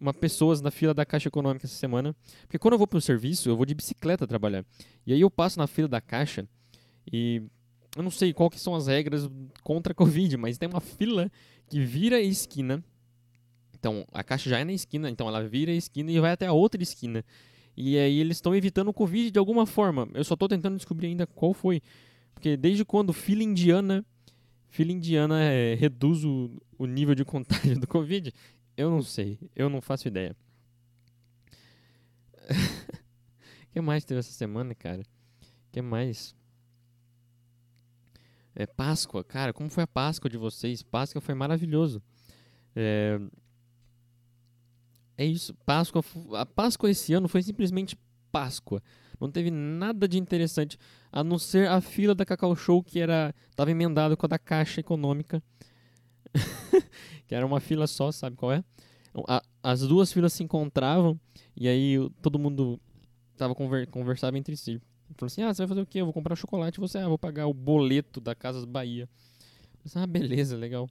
uma 0.00 0.14
pessoas 0.14 0.60
na 0.60 0.70
fila 0.70 0.94
da 0.94 1.04
Caixa 1.04 1.26
Econômica 1.26 1.66
essa 1.66 1.74
semana. 1.74 2.14
Porque 2.42 2.58
quando 2.58 2.74
eu 2.74 2.78
vou 2.78 2.86
para 2.86 2.98
o 2.98 3.00
serviço, 3.00 3.48
eu 3.48 3.56
vou 3.56 3.66
de 3.66 3.74
bicicleta 3.74 4.28
trabalhar. 4.28 4.64
E 5.04 5.12
aí 5.12 5.20
eu 5.20 5.30
passo 5.30 5.58
na 5.58 5.66
fila 5.66 5.88
da 5.88 6.00
Caixa 6.00 6.46
e 7.12 7.42
eu 7.96 8.02
não 8.02 8.10
sei 8.10 8.32
qual 8.32 8.50
que 8.50 8.60
são 8.60 8.74
as 8.74 8.86
regras 8.86 9.28
contra 9.62 9.92
a 9.92 9.94
Covid, 9.94 10.36
mas 10.36 10.58
tem 10.58 10.68
uma 10.68 10.80
fila 10.80 11.30
que 11.68 11.80
vira 11.80 12.16
a 12.16 12.20
esquina. 12.20 12.84
Então, 13.78 14.06
a 14.12 14.22
caixa 14.22 14.50
já 14.50 14.58
é 14.58 14.64
na 14.64 14.72
esquina, 14.72 15.08
então 15.08 15.28
ela 15.28 15.46
vira 15.46 15.72
a 15.72 15.74
esquina 15.74 16.10
e 16.10 16.20
vai 16.20 16.32
até 16.32 16.46
a 16.46 16.52
outra 16.52 16.82
esquina. 16.82 17.24
E 17.76 17.96
aí 17.96 18.18
eles 18.18 18.38
estão 18.38 18.54
evitando 18.54 18.88
o 18.88 18.92
Covid 18.92 19.30
de 19.30 19.38
alguma 19.38 19.64
forma. 19.64 20.08
Eu 20.12 20.24
só 20.24 20.34
estou 20.34 20.48
tentando 20.48 20.76
descobrir 20.76 21.08
ainda 21.08 21.26
qual 21.26 21.54
foi. 21.54 21.80
Porque 22.34 22.56
desde 22.56 22.84
quando 22.84 23.12
fila 23.12 23.42
indiana, 23.42 24.04
fila 24.68 24.92
indiana 24.92 25.40
é, 25.42 25.74
reduz 25.74 26.24
o, 26.24 26.50
o 26.76 26.86
nível 26.86 27.14
de 27.14 27.24
contágio 27.26 27.78
do 27.78 27.86
Covid, 27.86 28.32
eu 28.76 28.90
não 28.90 29.02
sei. 29.02 29.38
Eu 29.54 29.68
não 29.68 29.80
faço 29.80 30.08
ideia. 30.08 30.36
O 33.68 33.70
que 33.70 33.82
mais 33.82 34.02
teve 34.02 34.18
essa 34.18 34.32
semana, 34.32 34.74
cara? 34.74 35.02
O 35.02 35.70
que 35.70 35.82
mais? 35.82 36.34
É, 38.58 38.66
Páscoa, 38.66 39.22
cara, 39.22 39.52
como 39.52 39.70
foi 39.70 39.84
a 39.84 39.86
Páscoa 39.86 40.28
de 40.28 40.36
vocês? 40.36 40.82
Páscoa 40.82 41.20
foi 41.20 41.32
maravilhoso. 41.32 42.02
É, 42.74 43.20
é 45.16 45.24
isso, 45.24 45.54
Páscoa. 45.64 46.02
A 46.34 46.44
Páscoa 46.44 46.90
esse 46.90 47.14
ano 47.14 47.28
foi 47.28 47.40
simplesmente 47.40 47.96
Páscoa. 48.32 48.82
Não 49.20 49.30
teve 49.30 49.48
nada 49.52 50.08
de 50.08 50.18
interessante, 50.18 50.76
a 51.12 51.22
não 51.22 51.38
ser 51.38 51.68
a 51.68 51.80
fila 51.80 52.16
da 52.16 52.24
Cacau 52.24 52.56
Show 52.56 52.82
que 52.82 52.98
era 52.98 53.32
tava 53.54 53.70
emendado 53.70 54.16
com 54.16 54.26
a 54.26 54.28
da 54.28 54.40
Caixa 54.40 54.80
Econômica, 54.80 55.40
que 57.28 57.36
era 57.36 57.46
uma 57.46 57.60
fila 57.60 57.86
só, 57.86 58.10
sabe 58.10 58.34
qual 58.34 58.50
é? 58.52 58.64
A, 59.28 59.40
as 59.62 59.82
duas 59.82 60.12
filas 60.12 60.32
se 60.32 60.42
encontravam 60.42 61.18
e 61.56 61.68
aí 61.68 61.96
todo 62.20 62.40
mundo 62.40 62.80
tava 63.36 63.54
conver, 63.54 63.86
conversava 63.86 64.36
entre 64.36 64.56
si. 64.56 64.82
Falou 65.16 65.26
assim: 65.26 65.42
ah, 65.42 65.52
você 65.52 65.62
vai 65.62 65.68
fazer 65.68 65.80
o 65.80 65.86
quê? 65.86 66.00
Eu 66.00 66.04
vou 66.04 66.12
comprar 66.12 66.36
chocolate. 66.36 66.78
Você, 66.80 66.98
ah, 66.98 67.08
vou 67.08 67.18
pagar 67.18 67.46
o 67.46 67.54
boleto 67.54 68.20
da 68.20 68.34
Casas 68.34 68.64
Bahia. 68.64 69.08
Falei, 69.84 70.04
ah, 70.04 70.06
beleza, 70.06 70.56
legal. 70.56 70.88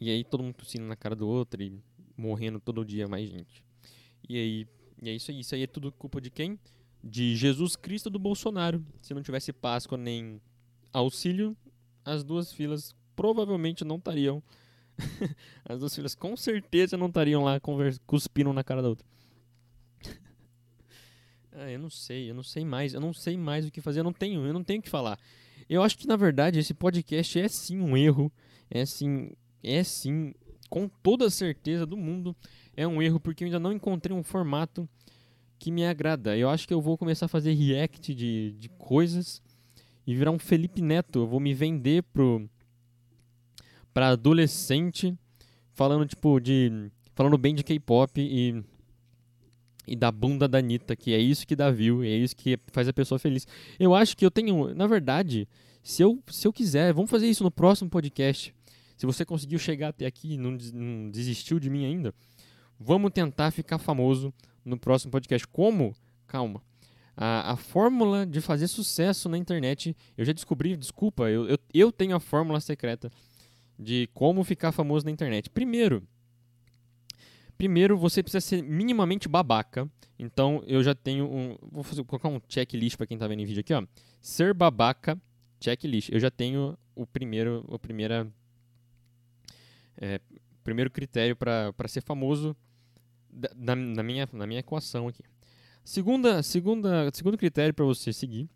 E 0.00 0.10
aí 0.10 0.24
todo 0.24 0.42
mundo 0.42 0.54
tossindo 0.54 0.84
na 0.84 0.96
cara 0.96 1.14
do 1.14 1.26
outro 1.26 1.62
e 1.62 1.80
morrendo 2.16 2.60
todo 2.60 2.84
dia 2.84 3.08
mais 3.08 3.28
gente. 3.28 3.64
E 4.28 4.36
aí, 4.36 4.66
e 5.02 5.08
é 5.08 5.12
isso 5.14 5.30
aí. 5.30 5.40
Isso 5.40 5.54
aí 5.54 5.62
é 5.62 5.66
tudo 5.66 5.90
culpa 5.92 6.20
de 6.20 6.30
quem? 6.30 6.58
De 7.02 7.34
Jesus 7.36 7.76
Cristo 7.76 8.10
do 8.10 8.18
Bolsonaro. 8.18 8.84
Se 9.00 9.14
não 9.14 9.22
tivesse 9.22 9.52
Páscoa 9.52 9.96
nem 9.96 10.40
auxílio, 10.92 11.56
as 12.04 12.22
duas 12.22 12.52
filas 12.52 12.94
provavelmente 13.16 13.84
não 13.84 13.96
estariam. 13.96 14.42
as 15.64 15.80
duas 15.80 15.94
filas 15.94 16.14
com 16.14 16.36
certeza 16.36 16.96
não 16.96 17.08
estariam 17.08 17.42
lá 17.42 17.60
cuspindo 18.06 18.52
na 18.52 18.62
cara 18.62 18.82
da 18.82 18.88
outra. 18.88 19.06
Ah, 21.56 21.70
eu 21.70 21.78
não 21.78 21.88
sei, 21.90 22.28
eu 22.28 22.34
não 22.34 22.42
sei 22.42 22.64
mais, 22.64 22.94
eu 22.94 23.00
não 23.00 23.12
sei 23.12 23.36
mais 23.36 23.64
o 23.64 23.70
que 23.70 23.80
fazer, 23.80 24.00
eu 24.00 24.04
não 24.04 24.12
tenho, 24.12 24.44
eu 24.44 24.52
não 24.52 24.64
tenho 24.64 24.80
o 24.80 24.82
que 24.82 24.90
falar. 24.90 25.18
Eu 25.68 25.82
acho 25.82 25.96
que 25.96 26.06
na 26.06 26.16
verdade 26.16 26.58
esse 26.58 26.74
podcast 26.74 27.38
é 27.38 27.48
sim 27.48 27.80
um 27.80 27.96
erro, 27.96 28.30
é 28.68 28.84
sim, 28.84 29.30
é 29.62 29.84
sim, 29.84 30.34
com 30.68 30.88
toda 30.88 31.26
a 31.26 31.30
certeza 31.30 31.86
do 31.86 31.96
mundo, 31.96 32.36
é 32.76 32.86
um 32.86 33.00
erro 33.00 33.20
porque 33.20 33.44
eu 33.44 33.46
ainda 33.46 33.60
não 33.60 33.72
encontrei 33.72 34.16
um 34.16 34.24
formato 34.24 34.88
que 35.58 35.70
me 35.70 35.86
agrada. 35.86 36.36
Eu 36.36 36.50
acho 36.50 36.66
que 36.66 36.74
eu 36.74 36.80
vou 36.80 36.98
começar 36.98 37.26
a 37.26 37.28
fazer 37.28 37.52
react 37.52 38.12
de, 38.12 38.52
de 38.58 38.68
coisas 38.70 39.40
e 40.04 40.14
virar 40.14 40.32
um 40.32 40.38
Felipe 40.38 40.82
Neto. 40.82 41.20
Eu 41.20 41.26
vou 41.26 41.38
me 41.38 41.54
vender 41.54 42.02
pro 42.02 42.48
para 43.92 44.08
adolescente 44.08 45.16
falando 45.72 46.04
tipo 46.04 46.40
de 46.40 46.90
falando 47.14 47.38
bem 47.38 47.54
de 47.54 47.62
K-pop 47.62 48.20
e 48.20 48.60
e 49.86 49.94
da 49.94 50.10
bunda 50.10 50.48
da 50.48 50.58
Anitta, 50.58 50.96
que 50.96 51.12
é 51.12 51.18
isso 51.18 51.46
que 51.46 51.56
dá 51.56 51.70
view, 51.70 52.02
é 52.02 52.08
isso 52.08 52.34
que 52.36 52.58
faz 52.72 52.88
a 52.88 52.92
pessoa 52.92 53.18
feliz. 53.18 53.46
Eu 53.78 53.94
acho 53.94 54.16
que 54.16 54.24
eu 54.24 54.30
tenho, 54.30 54.74
na 54.74 54.86
verdade, 54.86 55.48
se 55.82 56.02
eu, 56.02 56.18
se 56.28 56.46
eu 56.46 56.52
quiser, 56.52 56.92
vamos 56.92 57.10
fazer 57.10 57.28
isso 57.28 57.44
no 57.44 57.50
próximo 57.50 57.90
podcast. 57.90 58.54
Se 58.96 59.06
você 59.06 59.24
conseguiu 59.24 59.58
chegar 59.58 59.88
até 59.88 60.06
aqui 60.06 60.34
e 60.34 60.38
não, 60.38 60.56
não 60.72 61.10
desistiu 61.10 61.58
de 61.58 61.68
mim 61.68 61.84
ainda, 61.84 62.14
vamos 62.78 63.12
tentar 63.12 63.50
ficar 63.50 63.78
famoso 63.78 64.32
no 64.64 64.78
próximo 64.78 65.10
podcast. 65.10 65.46
Como? 65.46 65.94
Calma. 66.26 66.62
A, 67.16 67.52
a 67.52 67.56
fórmula 67.56 68.26
de 68.26 68.40
fazer 68.40 68.66
sucesso 68.66 69.28
na 69.28 69.38
internet, 69.38 69.96
eu 70.16 70.24
já 70.24 70.32
descobri, 70.32 70.76
desculpa, 70.76 71.30
eu, 71.30 71.48
eu, 71.48 71.58
eu 71.72 71.92
tenho 71.92 72.16
a 72.16 72.20
fórmula 72.20 72.60
secreta 72.60 73.10
de 73.78 74.08
como 74.14 74.42
ficar 74.42 74.72
famoso 74.72 75.04
na 75.04 75.10
internet. 75.10 75.50
Primeiro, 75.50 76.02
Primeiro, 77.56 77.96
você 77.96 78.22
precisa 78.22 78.40
ser 78.40 78.62
minimamente 78.62 79.28
babaca. 79.28 79.88
Então, 80.18 80.62
eu 80.66 80.82
já 80.82 80.94
tenho 80.94 81.26
um. 81.26 81.56
Vou 81.70 81.82
fazer, 81.82 82.04
colocar 82.04 82.28
um 82.28 82.40
checklist 82.48 82.96
para 82.96 83.06
quem 83.06 83.18
tá 83.18 83.26
vendo 83.26 83.40
em 83.40 83.44
vídeo 83.44 83.60
aqui, 83.60 83.72
ó. 83.72 83.84
Ser 84.20 84.54
babaca, 84.54 85.20
checklist. 85.60 86.10
Eu 86.10 86.20
já 86.20 86.30
tenho 86.30 86.76
o 86.94 87.06
primeiro, 87.06 87.64
o 87.68 87.78
primeira, 87.78 88.26
é, 89.96 90.20
primeiro 90.62 90.90
critério 90.90 91.36
para 91.36 91.88
ser 91.88 92.02
famoso 92.02 92.56
na, 93.56 93.74
na, 93.74 94.02
minha, 94.02 94.28
na 94.32 94.46
minha 94.46 94.60
equação 94.60 95.08
aqui. 95.08 95.22
Segunda, 95.84 96.42
segunda, 96.42 97.10
segundo 97.12 97.36
critério 97.36 97.74
para 97.74 97.84
você 97.84 98.12
seguir 98.12 98.48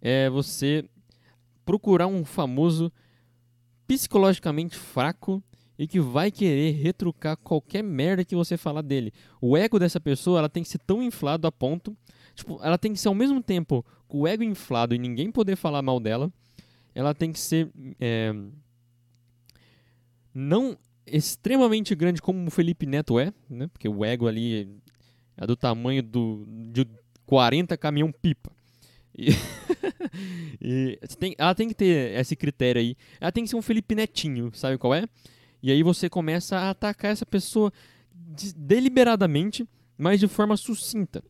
é 0.00 0.28
você 0.28 0.88
procurar 1.64 2.06
um 2.06 2.24
famoso 2.24 2.92
psicologicamente 3.86 4.76
fraco 4.76 5.42
e 5.78 5.86
que 5.86 6.00
vai 6.00 6.30
querer 6.30 6.72
retrucar 6.72 7.36
qualquer 7.36 7.82
merda 7.82 8.24
que 8.24 8.34
você 8.34 8.56
falar 8.56 8.82
dele. 8.82 9.12
O 9.40 9.56
ego 9.56 9.78
dessa 9.78 10.00
pessoa, 10.00 10.38
ela 10.38 10.48
tem 10.48 10.62
que 10.62 10.68
ser 10.68 10.78
tão 10.78 11.02
inflado 11.02 11.46
a 11.46 11.52
ponto, 11.52 11.96
tipo, 12.34 12.58
ela 12.62 12.78
tem 12.78 12.92
que 12.92 12.98
ser 12.98 13.08
ao 13.08 13.14
mesmo 13.14 13.42
tempo 13.42 13.84
com 14.08 14.20
o 14.20 14.26
ego 14.26 14.42
inflado 14.42 14.94
e 14.94 14.98
ninguém 14.98 15.30
poder 15.30 15.56
falar 15.56 15.82
mal 15.82 16.00
dela, 16.00 16.32
ela 16.94 17.14
tem 17.14 17.30
que 17.30 17.38
ser 17.38 17.70
é, 18.00 18.32
não 20.32 20.78
extremamente 21.06 21.94
grande 21.94 22.20
como 22.20 22.46
o 22.46 22.50
Felipe 22.50 22.86
Neto 22.86 23.18
é, 23.18 23.32
né? 23.48 23.68
Porque 23.68 23.88
o 23.88 24.04
ego 24.04 24.26
ali 24.26 24.80
é 25.36 25.46
do 25.46 25.56
tamanho 25.56 26.02
do, 26.02 26.46
de 26.72 26.86
40 27.26 27.76
caminhão 27.76 28.10
pipa. 28.10 28.50
E, 29.16 29.28
e 30.60 30.98
tem, 31.18 31.34
ela 31.38 31.54
tem 31.54 31.68
que 31.68 31.74
ter 31.74 32.18
esse 32.18 32.34
critério 32.34 32.80
aí. 32.80 32.96
Ela 33.20 33.30
tem 33.30 33.44
que 33.44 33.50
ser 33.50 33.56
um 33.56 33.62
Felipe 33.62 33.94
Netinho, 33.94 34.50
sabe 34.54 34.78
qual 34.78 34.94
é? 34.94 35.04
E 35.66 35.72
aí 35.72 35.82
você 35.82 36.08
começa 36.08 36.56
a 36.56 36.70
atacar 36.70 37.10
essa 37.10 37.26
pessoa 37.26 37.72
deliberadamente, 38.56 39.68
mas 39.98 40.20
de 40.20 40.28
forma 40.28 40.56
sucinta. 40.56 41.24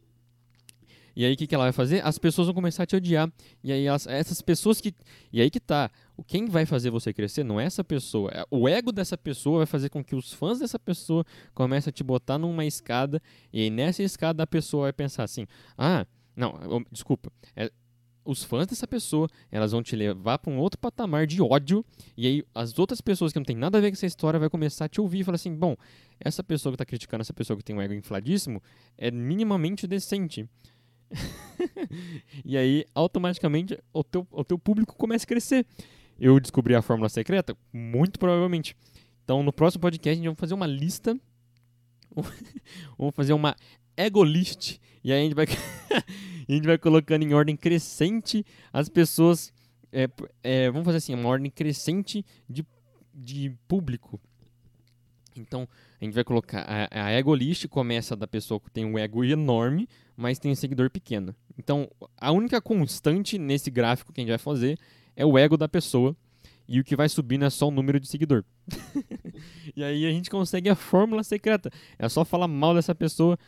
E 1.17 1.25
aí 1.25 1.33
o 1.33 1.37
que, 1.39 1.47
que 1.47 1.55
ela 1.55 1.65
vai 1.65 1.73
fazer? 1.73 2.05
As 2.05 2.19
pessoas 2.19 2.47
vão 2.47 2.55
começar 2.55 2.83
a 2.83 2.87
te 2.87 2.95
odiar. 2.95 3.33
E 3.65 3.73
aí 3.73 3.87
elas, 3.87 4.07
essas 4.07 4.43
pessoas 4.43 4.79
que. 4.79 4.95
E 5.33 5.41
aí 5.41 5.49
que 5.49 5.59
tá. 5.59 5.91
Quem 6.27 6.45
vai 6.45 6.67
fazer 6.67 6.91
você 6.91 7.15
crescer 7.15 7.45
não 7.45 7.59
é 7.59 7.65
essa 7.65 7.83
pessoa. 7.83 8.31
É, 8.31 8.45
o 8.51 8.69
ego 8.69 8.93
dessa 8.93 9.17
pessoa 9.17 9.61
vai 9.61 9.67
fazer 9.67 9.89
com 9.89 10.05
que 10.05 10.15
os 10.15 10.35
fãs 10.35 10.59
dessa 10.59 10.79
pessoa 10.79 11.25
comecem 11.55 11.89
a 11.89 11.93
te 11.93 12.05
botar 12.05 12.37
numa 12.37 12.67
escada. 12.67 13.23
E 13.51 13.63
aí 13.63 13.71
nessa 13.71 14.03
escada 14.03 14.43
a 14.43 14.47
pessoa 14.47 14.83
vai 14.83 14.93
pensar 14.93 15.25
assim: 15.25 15.47
ah, 15.79 16.07
não, 16.37 16.85
desculpa. 16.93 17.33
Os 18.27 18.43
fãs 18.43 18.67
dessa 18.67 18.87
pessoa, 18.87 19.29
elas 19.51 19.73
vão 19.73 19.83
te 19.83 19.95
levar 19.95 20.39
para 20.39 20.53
um 20.53 20.59
outro 20.59 20.79
patamar 20.79 21.27
de 21.27 21.41
ódio, 21.41 21.85
e 22.17 22.27
aí 22.27 22.45
as 22.55 22.79
outras 22.79 23.01
pessoas 23.01 23.33
que 23.33 23.39
não 23.39 23.45
tem 23.45 23.57
nada 23.57 23.79
a 23.79 23.81
ver 23.81 23.91
com 23.91 23.95
essa 23.95 24.07
história 24.07 24.41
vai 24.41 24.51
começar 24.51 24.87
a 24.87 24.89
te 24.89 25.01
ouvir 25.01 25.21
e 25.21 25.25
falar 25.25 25.37
assim: 25.37 25.55
bom, 25.55 25.77
essa 26.19 26.43
pessoa 26.43 26.73
que 26.73 26.75
está 26.75 26.85
criticando 26.85 27.23
essa 27.23 27.33
pessoa 27.33 27.57
que 27.57 27.65
tem 27.65 27.77
um 27.77 27.81
ego 27.81 27.95
infladíssimo 27.95 28.63
é 28.99 29.11
minimamente 29.11 29.87
decente. 29.87 30.49
e 32.45 32.57
aí, 32.57 32.85
automaticamente, 32.95 33.79
o 33.93 34.03
teu, 34.03 34.27
o 34.31 34.45
teu 34.45 34.59
público 34.59 34.97
começa 34.97 35.25
a 35.25 35.29
crescer. 35.29 35.65
Eu 36.19 36.41
descobri 36.41 36.75
a 36.75 36.83
fórmula 36.83 37.09
secreta? 37.09 37.57
Muito 37.73 38.19
provavelmente. 38.19 38.77
Então, 39.25 39.43
no 39.43 39.53
próximo 39.53 39.83
podcast, 39.83 40.13
a 40.13 40.15
gente 40.15 40.27
vai 40.27 40.37
fazer 40.37 40.55
uma 40.55 40.67
lista. 40.67 41.19
vamos 42.97 43.15
fazer 43.15 43.33
uma 43.33 43.55
ego 43.97 44.25
list. 44.25 44.79
E 45.05 45.13
aí 45.13 45.21
a 45.21 45.23
gente 45.23 45.35
vai, 45.35 45.47
a 46.49 46.53
gente 46.53 46.67
vai 46.67 46.79
colocando 46.79 47.23
em 47.23 47.35
ordem 47.35 47.57
crescente 47.57 48.45
as 48.73 48.89
pessoas. 48.89 49.53
É, 49.93 50.09
é, 50.43 50.71
vamos 50.71 50.85
fazer 50.85 50.99
assim, 50.99 51.15
uma 51.15 51.29
ordem 51.29 51.51
crescente 51.51 52.25
de, 52.49 52.65
de 53.15 53.57
público. 53.67 54.21
Então, 55.37 55.69
a 56.01 56.05
gente 56.05 56.15
vai 56.15 56.25
colocar. 56.25 56.65
A, 56.69 57.07
a 57.07 57.11
ego 57.11 57.35
list 57.35 57.67
começa 57.69 58.17
da 58.17 58.27
pessoa 58.27 58.61
que 58.61 58.71
tem 58.71 58.85
um 58.85 58.99
ego 58.99 59.25
enorme, 59.25 59.89
mas 60.17 60.39
tem 60.39 60.51
um 60.51 60.55
seguidor 60.55 60.91
pequeno. 60.91 61.35
Então, 61.59 61.89
a 62.17 62.33
única 62.33 62.61
constante 62.61 63.39
nesse 63.39 63.71
gráfico 63.71 64.13
que 64.13 64.21
a 64.21 64.23
gente 64.23 64.31
vai 64.31 64.39
fazer 64.39 64.79
é 65.15 65.25
o 65.25 65.39
ego 65.39 65.57
da 65.57 65.69
pessoa. 65.69 66.17
E 66.69 66.81
o 66.81 66.85
que 66.85 66.97
vai 66.97 67.09
subindo 67.09 67.45
é 67.45 67.51
só 67.51 67.69
o 67.69 67.71
número 67.71 68.01
de 68.01 68.09
seguidor. 68.09 68.45
e 69.77 69.85
aí 69.85 70.05
a 70.05 70.11
gente 70.11 70.29
consegue 70.29 70.69
a 70.69 70.75
fórmula 70.75 71.23
secreta. 71.23 71.71
É 71.99 72.09
só 72.09 72.25
falar 72.25 72.49
mal 72.49 72.75
dessa 72.75 72.95
pessoa 72.95 73.39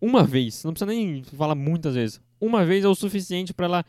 uma 0.00 0.24
vez. 0.24 0.62
Não 0.62 0.72
precisa 0.72 0.86
nem 0.86 1.24
falar 1.24 1.54
muitas 1.54 1.94
vezes. 1.94 2.20
Uma 2.40 2.64
vez 2.64 2.84
é 2.84 2.88
o 2.88 2.94
suficiente 2.94 3.54
para 3.54 3.66
ela. 3.66 3.86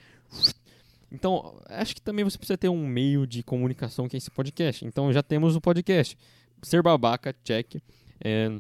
Então, 1.12 1.58
acho 1.68 1.96
que 1.96 2.02
também 2.02 2.26
você 2.26 2.38
precisa 2.38 2.58
ter 2.58 2.70
um 2.70 2.86
meio 2.86 3.26
de 3.26 3.42
comunicação 3.42 4.08
que 4.08 4.16
é 4.16 4.20
esse 4.20 4.30
podcast. 4.30 4.86
Então, 4.86 5.12
já 5.14 5.24
temos 5.24 5.56
o 5.56 5.62
podcast. 5.62 6.18
Ser 6.62 6.82
babaca, 6.82 7.34
check. 7.44 7.76
É, 8.20 8.60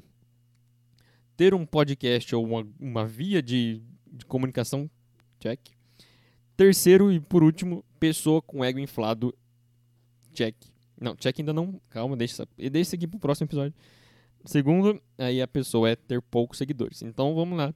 ter 1.35 1.53
um 1.53 1.65
podcast 1.65 2.35
ou 2.35 2.45
uma, 2.45 2.67
uma 2.79 3.05
via 3.05 3.41
de, 3.41 3.81
de 4.11 4.25
comunicação, 4.25 4.89
check. 5.39 5.59
Terceiro 6.57 7.11
e 7.11 7.19
por 7.19 7.43
último, 7.43 7.85
pessoa 7.99 8.41
com 8.41 8.65
ego 8.65 8.79
inflado, 8.79 9.33
check. 10.33 10.55
Não, 10.99 11.15
check 11.15 11.39
ainda 11.39 11.53
não. 11.53 11.79
Calma, 11.89 12.17
deixa, 12.17 12.47
deixa 12.57 12.79
isso 12.79 12.95
aqui 12.95 13.07
pro 13.07 13.19
próximo 13.19 13.45
episódio. 13.45 13.73
Segundo, 14.43 14.99
aí 15.17 15.41
a 15.41 15.47
pessoa 15.47 15.89
é 15.89 15.95
ter 15.95 16.21
poucos 16.21 16.57
seguidores. 16.57 17.03
Então 17.03 17.35
vamos 17.35 17.57
lá. 17.57 17.73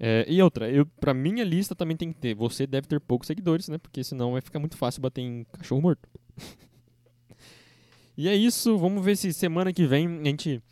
É, 0.00 0.24
e 0.28 0.40
outra, 0.40 0.70
eu, 0.70 0.86
pra 0.86 1.12
minha 1.12 1.42
lista 1.42 1.74
também 1.74 1.96
tem 1.96 2.12
que 2.12 2.18
ter. 2.18 2.34
Você 2.34 2.66
deve 2.66 2.86
ter 2.86 3.00
poucos 3.00 3.26
seguidores, 3.26 3.68
né? 3.68 3.78
Porque 3.78 4.04
senão 4.04 4.32
vai 4.32 4.40
ficar 4.40 4.58
muito 4.58 4.76
fácil 4.76 5.02
bater 5.02 5.22
em 5.22 5.44
cachorro 5.52 5.80
morto. 5.80 6.08
e 8.16 8.28
é 8.28 8.34
isso. 8.34 8.78
Vamos 8.78 9.04
ver 9.04 9.16
se 9.16 9.32
semana 9.32 9.72
que 9.72 9.86
vem 9.86 10.20
a 10.20 10.24
gente 10.24 10.62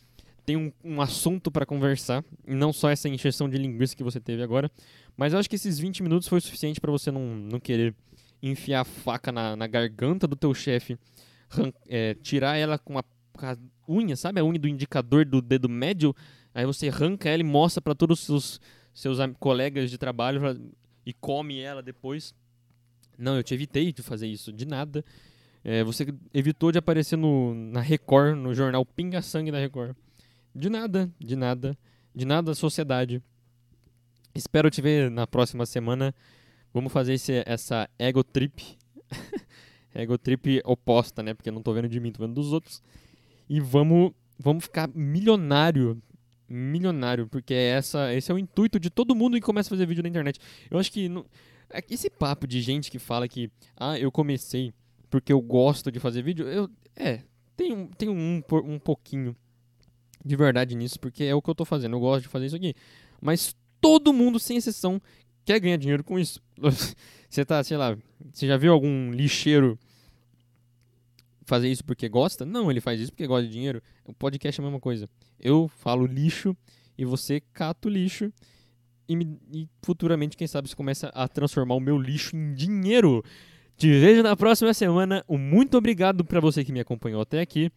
tem 0.46 0.56
um, 0.56 0.72
um 0.84 1.00
assunto 1.00 1.50
para 1.50 1.66
conversar, 1.66 2.24
e 2.46 2.54
não 2.54 2.72
só 2.72 2.88
essa 2.88 3.08
encheção 3.08 3.48
de 3.48 3.58
linguiça 3.58 3.96
que 3.96 4.04
você 4.04 4.20
teve 4.20 4.42
agora. 4.44 4.70
Mas 5.16 5.32
eu 5.32 5.40
acho 5.40 5.50
que 5.50 5.56
esses 5.56 5.76
20 5.76 6.04
minutos 6.04 6.28
foi 6.28 6.40
suficiente 6.40 6.80
para 6.80 6.92
você 6.92 7.10
não, 7.10 7.34
não 7.34 7.58
querer 7.58 7.92
enfiar 8.40 8.82
a 8.82 8.84
faca 8.84 9.32
na, 9.32 9.56
na 9.56 9.66
garganta 9.66 10.26
do 10.26 10.36
teu 10.36 10.54
chefe, 10.54 10.96
é, 11.88 12.14
tirar 12.14 12.56
ela 12.56 12.78
com 12.78 12.96
a, 12.96 13.02
com 13.32 13.46
a, 13.46 13.56
unha, 13.88 14.14
sabe? 14.14 14.40
A 14.40 14.44
unha 14.44 14.58
do 14.58 14.68
indicador 14.68 15.24
do 15.24 15.42
dedo 15.42 15.68
médio, 15.68 16.14
aí 16.54 16.64
você 16.64 16.88
arranca 16.88 17.28
ela 17.28 17.42
e 17.42 17.44
mostra 17.44 17.82
para 17.82 17.94
todos 17.94 18.20
os 18.20 18.26
seus, 18.26 18.60
seus 18.96 19.18
colegas 19.38 19.90
de 19.90 19.98
trabalho 19.98 20.40
e 21.04 21.12
come 21.12 21.60
ela 21.60 21.82
depois. 21.82 22.34
Não, 23.18 23.36
eu 23.36 23.42
te 23.42 23.52
evitei 23.52 23.92
de 23.92 24.02
fazer 24.02 24.26
isso, 24.26 24.50
de 24.50 24.66
nada. 24.66 25.04
É, 25.62 25.84
você 25.84 26.06
evitou 26.32 26.72
de 26.72 26.78
aparecer 26.78 27.16
no, 27.16 27.54
na 27.54 27.80
Record, 27.80 28.36
no 28.36 28.54
jornal 28.54 28.86
Pinga 28.86 29.20
Sangue 29.20 29.52
da 29.52 29.58
Record. 29.58 29.94
De 30.54 30.70
nada, 30.70 31.10
de 31.18 31.36
nada, 31.36 31.76
de 32.14 32.24
nada, 32.24 32.54
sociedade. 32.54 33.22
Espero 34.34 34.70
te 34.70 34.80
ver 34.80 35.10
na 35.10 35.26
próxima 35.26 35.66
semana. 35.66 36.14
Vamos 36.72 36.90
fazer 36.90 37.14
esse, 37.14 37.42
essa 37.44 37.90
ego 37.98 38.24
trip. 38.24 38.78
ego 39.94 40.16
trip 40.16 40.62
oposta, 40.64 41.22
né? 41.22 41.34
Porque 41.34 41.50
eu 41.50 41.54
não 41.54 41.62
tô 41.62 41.74
vendo 41.74 41.88
de 41.88 42.00
mim, 42.00 42.12
tô 42.12 42.22
vendo 42.22 42.34
dos 42.34 42.52
outros. 42.52 42.82
E 43.46 43.60
vamos, 43.60 44.12
vamos 44.38 44.64
ficar 44.64 44.88
milionário. 44.94 46.00
Milionário, 46.48 47.26
porque 47.26 47.54
essa, 47.54 48.14
esse 48.14 48.30
é 48.30 48.34
o 48.34 48.38
intuito 48.38 48.78
de 48.78 48.88
todo 48.90 49.14
mundo 49.14 49.34
que 49.34 49.40
começa 49.40 49.68
a 49.68 49.70
fazer 49.70 49.86
vídeo 49.86 50.02
na 50.02 50.08
internet. 50.08 50.38
Eu 50.70 50.78
acho 50.78 50.92
que. 50.92 51.08
Não, 51.08 51.24
é 51.70 51.82
esse 51.90 52.08
papo 52.08 52.46
de 52.46 52.60
gente 52.60 52.90
que 52.90 52.98
fala 52.98 53.26
que. 53.26 53.50
Ah, 53.76 53.98
eu 53.98 54.12
comecei 54.12 54.72
porque 55.10 55.32
eu 55.32 55.40
gosto 55.40 55.90
de 55.90 55.98
fazer 55.98 56.22
vídeo. 56.22 56.46
Eu, 56.48 56.70
é, 56.94 57.22
tem, 57.56 57.86
tem 57.98 58.08
um, 58.08 58.42
um 58.64 58.78
pouquinho 58.78 59.36
de 60.24 60.36
verdade 60.36 60.74
nisso, 60.74 60.98
porque 60.98 61.24
é 61.24 61.34
o 61.34 61.42
que 61.42 61.50
eu 61.50 61.54
tô 61.54 61.64
fazendo. 61.64 61.96
Eu 61.96 62.00
gosto 62.00 62.22
de 62.22 62.28
fazer 62.28 62.46
isso 62.46 62.56
aqui. 62.56 62.74
Mas 63.20 63.54
todo 63.80 64.12
mundo, 64.12 64.38
sem 64.38 64.56
exceção, 64.56 65.00
quer 65.44 65.60
ganhar 65.60 65.76
dinheiro 65.76 66.04
com 66.04 66.18
isso. 66.18 66.40
você 67.28 67.44
tá, 67.44 67.62
sei 67.62 67.76
lá, 67.76 67.96
você 68.32 68.46
já 68.46 68.56
viu 68.56 68.72
algum 68.72 69.10
lixeiro 69.10 69.78
fazer 71.46 71.70
isso 71.70 71.84
porque 71.84 72.08
gosta? 72.08 72.44
Não, 72.44 72.70
ele 72.70 72.80
faz 72.80 73.00
isso 73.00 73.12
porque 73.12 73.26
gosta 73.26 73.46
de 73.46 73.52
dinheiro. 73.52 73.80
O 74.04 74.12
podcast 74.12 74.60
é 74.60 74.62
a 74.62 74.66
mesma 74.66 74.80
coisa. 74.80 75.08
Eu 75.40 75.68
falo 75.68 76.04
lixo 76.04 76.54
e 76.98 77.04
você 77.04 77.40
cata 77.52 77.88
o 77.88 77.90
lixo. 77.90 78.32
E, 79.08 79.14
me, 79.14 79.38
e 79.52 79.68
futuramente, 79.82 80.36
quem 80.36 80.48
sabe, 80.48 80.68
você 80.68 80.74
começa 80.74 81.08
a 81.08 81.28
transformar 81.28 81.76
o 81.76 81.80
meu 81.80 81.96
lixo 81.96 82.36
em 82.36 82.52
dinheiro. 82.52 83.24
Te 83.76 83.88
vejo 83.88 84.22
na 84.22 84.36
próxima 84.36 84.74
semana. 84.74 85.24
Um 85.28 85.38
muito 85.38 85.78
obrigado 85.78 86.24
para 86.24 86.40
você 86.40 86.64
que 86.64 86.72
me 86.72 86.80
acompanhou 86.80 87.20
até 87.20 87.40
aqui. 87.40 87.70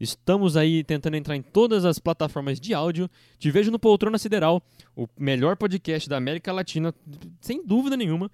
Estamos 0.00 0.56
aí 0.56 0.82
tentando 0.82 1.16
entrar 1.16 1.36
em 1.36 1.42
todas 1.42 1.84
as 1.84 2.00
plataformas 2.00 2.58
de 2.58 2.74
áudio. 2.74 3.08
Te 3.38 3.52
vejo 3.52 3.70
no 3.70 3.78
Poltrona 3.78 4.18
Sideral, 4.18 4.60
o 4.96 5.06
melhor 5.16 5.56
podcast 5.56 6.08
da 6.08 6.16
América 6.16 6.52
Latina, 6.52 6.92
sem 7.40 7.64
dúvida 7.64 7.96
nenhuma. 7.96 8.28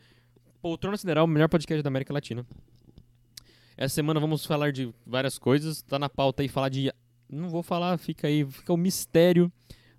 Poltrona 0.63 0.97
Sideral, 0.97 1.27
o 1.27 1.29
melhor 1.29 1.49
podcast 1.49 1.83
da 1.83 1.89
América 1.89 2.15
Latina. 2.15 2.47
Essa 3.81 3.95
semana 3.95 4.19
vamos 4.19 4.45
falar 4.45 4.73
de 4.73 4.93
várias 5.07 5.39
coisas. 5.39 5.83
Tá 5.83 6.01
na 6.01 6.09
pauta 6.09 6.43
aí 6.43 6.49
falar 6.49 6.69
de. 6.69 6.93
Não 7.31 7.49
vou 7.49 7.63
falar, 7.63 7.97
fica 7.97 8.27
aí, 8.27 8.45
fica 8.45 8.73
o 8.73 8.77
mistério. 8.77 9.53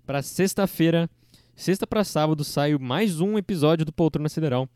Para 0.04 0.20
sexta-feira, 0.20 1.08
sexta 1.56 1.86
para 1.86 2.04
sábado, 2.04 2.44
sai 2.44 2.76
mais 2.76 3.22
um 3.22 3.38
episódio 3.38 3.86
do 3.86 3.92
Poltrona 3.92 4.28
Sideral. 4.28 4.68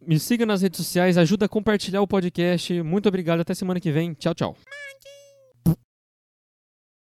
Me 0.00 0.18
siga 0.18 0.46
nas 0.46 0.62
redes 0.62 0.78
sociais, 0.78 1.18
ajuda 1.18 1.44
a 1.44 1.48
compartilhar 1.48 2.00
o 2.00 2.08
podcast. 2.08 2.82
Muito 2.82 3.06
obrigado, 3.06 3.40
até 3.40 3.52
semana 3.52 3.80
que 3.80 3.92
vem. 3.92 4.14
Tchau, 4.14 4.34
tchau. 4.34 4.56